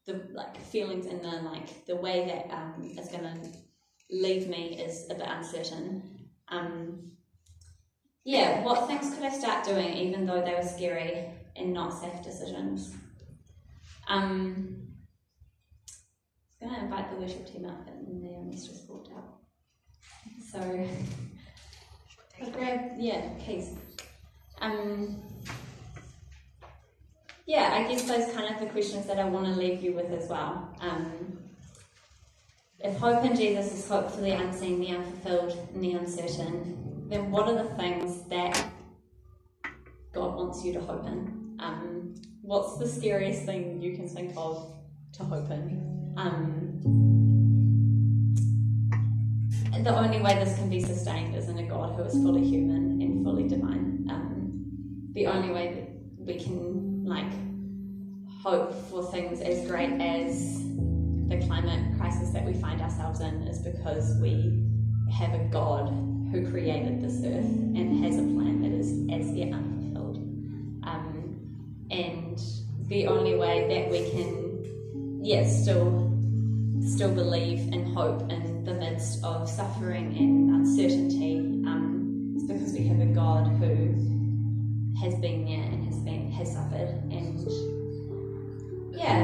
the 0.05 0.21
like 0.31 0.61
feelings 0.61 1.07
and 1.07 1.23
the 1.23 1.41
like 1.51 1.87
the 1.87 1.95
way 1.95 2.27
that 2.27 2.55
um, 2.55 2.93
is 2.95 3.07
going 3.07 3.23
to 3.23 3.49
leave 4.11 4.47
me 4.47 4.79
is 4.79 5.07
a 5.09 5.15
bit 5.15 5.27
uncertain. 5.27 6.03
Um, 6.49 7.13
yeah, 8.23 8.61
what 8.63 8.85
things 8.85 9.11
could 9.15 9.23
I 9.23 9.31
start 9.31 9.65
doing 9.65 9.91
even 9.95 10.27
though 10.27 10.43
they 10.43 10.53
were 10.53 10.61
scary 10.61 11.25
and 11.55 11.73
not 11.73 11.99
safe 11.99 12.21
decisions? 12.21 12.93
Um, 14.07 14.86
going 16.61 16.73
to 16.73 16.81
invite 16.81 17.11
the 17.11 17.17
worship 17.17 17.51
team 17.51 17.65
up 17.65 17.87
and 17.87 18.23
their 18.23 18.41
mistress 18.41 18.83
walked 18.87 19.11
out. 19.13 19.39
So, 20.51 20.59
I'll 22.41 22.51
grab, 22.51 22.91
yeah, 22.97 23.29
keys. 23.39 23.75
Um, 24.61 25.21
yeah, 27.45 27.73
I 27.73 27.89
guess 27.91 28.03
those 28.03 28.33
kind 28.33 28.53
of 28.53 28.59
the 28.59 28.67
questions 28.67 29.05
that 29.05 29.19
I 29.19 29.25
want 29.25 29.45
to 29.45 29.53
leave 29.53 29.81
you 29.81 29.93
with 29.93 30.11
as 30.11 30.29
well. 30.29 30.75
Um, 30.81 31.39
if 32.79 32.97
hope 32.97 33.23
in 33.23 33.35
Jesus 33.35 33.73
is 33.73 33.87
hope 33.87 34.11
for 34.11 34.21
the 34.21 34.31
unseen, 34.31 34.79
the 34.79 34.89
unfulfilled, 34.89 35.57
and 35.73 35.83
the 35.83 35.93
uncertain, 35.93 37.07
then 37.09 37.31
what 37.31 37.47
are 37.47 37.63
the 37.63 37.69
things 37.75 38.23
that 38.29 38.69
God 40.13 40.35
wants 40.35 40.63
you 40.63 40.73
to 40.73 40.81
hope 40.81 41.05
in? 41.05 41.55
Um, 41.59 42.15
what's 42.41 42.77
the 42.77 42.87
scariest 42.87 43.45
thing 43.45 43.81
you 43.81 43.95
can 43.95 44.07
think 44.07 44.33
of 44.35 44.73
to 45.13 45.23
hope 45.23 45.49
in? 45.49 45.96
Um, 46.17 46.67
the 49.83 49.95
only 49.95 50.19
way 50.21 50.33
this 50.43 50.57
can 50.57 50.69
be 50.69 50.81
sustained 50.81 51.35
is 51.35 51.47
in 51.47 51.59
a 51.59 51.63
God 51.63 51.95
who 51.95 52.03
is 52.03 52.13
fully 52.13 52.43
human 52.43 53.01
and 53.01 53.23
fully 53.23 53.47
divine. 53.47 54.05
Um, 54.09 55.11
the 55.13 55.27
only 55.27 55.53
way 55.53 55.73
that 55.73 56.25
we 56.25 56.37
can 56.43 57.05
like 57.05 57.31
hope 58.41 58.73
for 58.89 59.03
things 59.11 59.39
as 59.41 59.65
great 59.67 60.01
as 60.01 60.63
the 61.29 61.37
climate 61.45 61.97
crisis 61.97 62.31
that 62.31 62.43
we 62.43 62.53
find 62.53 62.81
ourselves 62.81 63.21
in 63.21 63.43
is 63.43 63.59
because 63.59 64.17
we 64.19 64.63
have 65.11 65.33
a 65.33 65.43
God 65.51 65.87
who 66.31 66.49
created 66.49 67.01
this 67.01 67.23
earth 67.23 67.45
and 67.45 68.03
has 68.03 68.17
a 68.17 68.23
plan 68.23 68.61
that 68.61 68.71
is 68.71 68.89
as 69.09 69.33
yet 69.33 69.53
unfulfilled. 69.53 70.17
Um, 70.83 71.87
and 71.91 72.41
the 72.87 73.07
only 73.07 73.35
way 73.35 73.67
that 73.69 73.91
we 73.91 74.09
can, 74.09 75.23
yeah, 75.23 75.47
still 75.47 76.06
still 76.87 77.13
believe 77.13 77.73
and 77.73 77.95
hope 77.95 78.31
in 78.31 78.63
the 78.63 78.73
midst 78.73 79.23
of 79.23 79.49
suffering 79.49 80.15
and 80.17 80.49
uncertainty 80.51 81.37
um, 81.67 82.33
is 82.37 82.43
because 82.43 82.71
we 82.71 82.87
have 82.87 82.99
a 83.01 83.05
God 83.05 83.47
who 83.59 83.93
has 85.01 85.13
been 85.15 85.45
there 85.45 85.63
and 85.63 85.85
has 85.85 85.97
been 85.99 86.31
has 86.31 86.53
suffered 86.53 86.89
and 87.11 87.37
yeah 88.93 89.19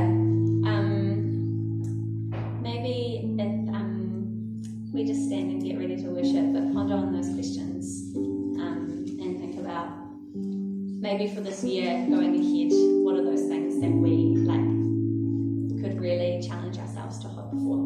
um, 0.69 2.30
maybe 2.62 3.34
if 3.39 3.69
um, 3.73 4.62
we 4.93 5.06
just 5.06 5.26
stand 5.28 5.52
and 5.52 5.63
get 5.63 5.78
ready 5.80 5.95
to 5.95 6.10
worship 6.10 6.54
but 6.54 6.73
ponder 6.73 6.95
on 6.95 7.13
those 7.13 7.34
questions 7.34 8.13
um, 8.60 9.06
and 9.21 9.39
think 9.39 9.58
about 9.58 9.88
maybe 10.26 11.34
for 11.34 11.41
this 11.41 11.63
year 11.63 12.06
going 17.36 17.48
ahead 17.48 17.63
what 17.63 17.83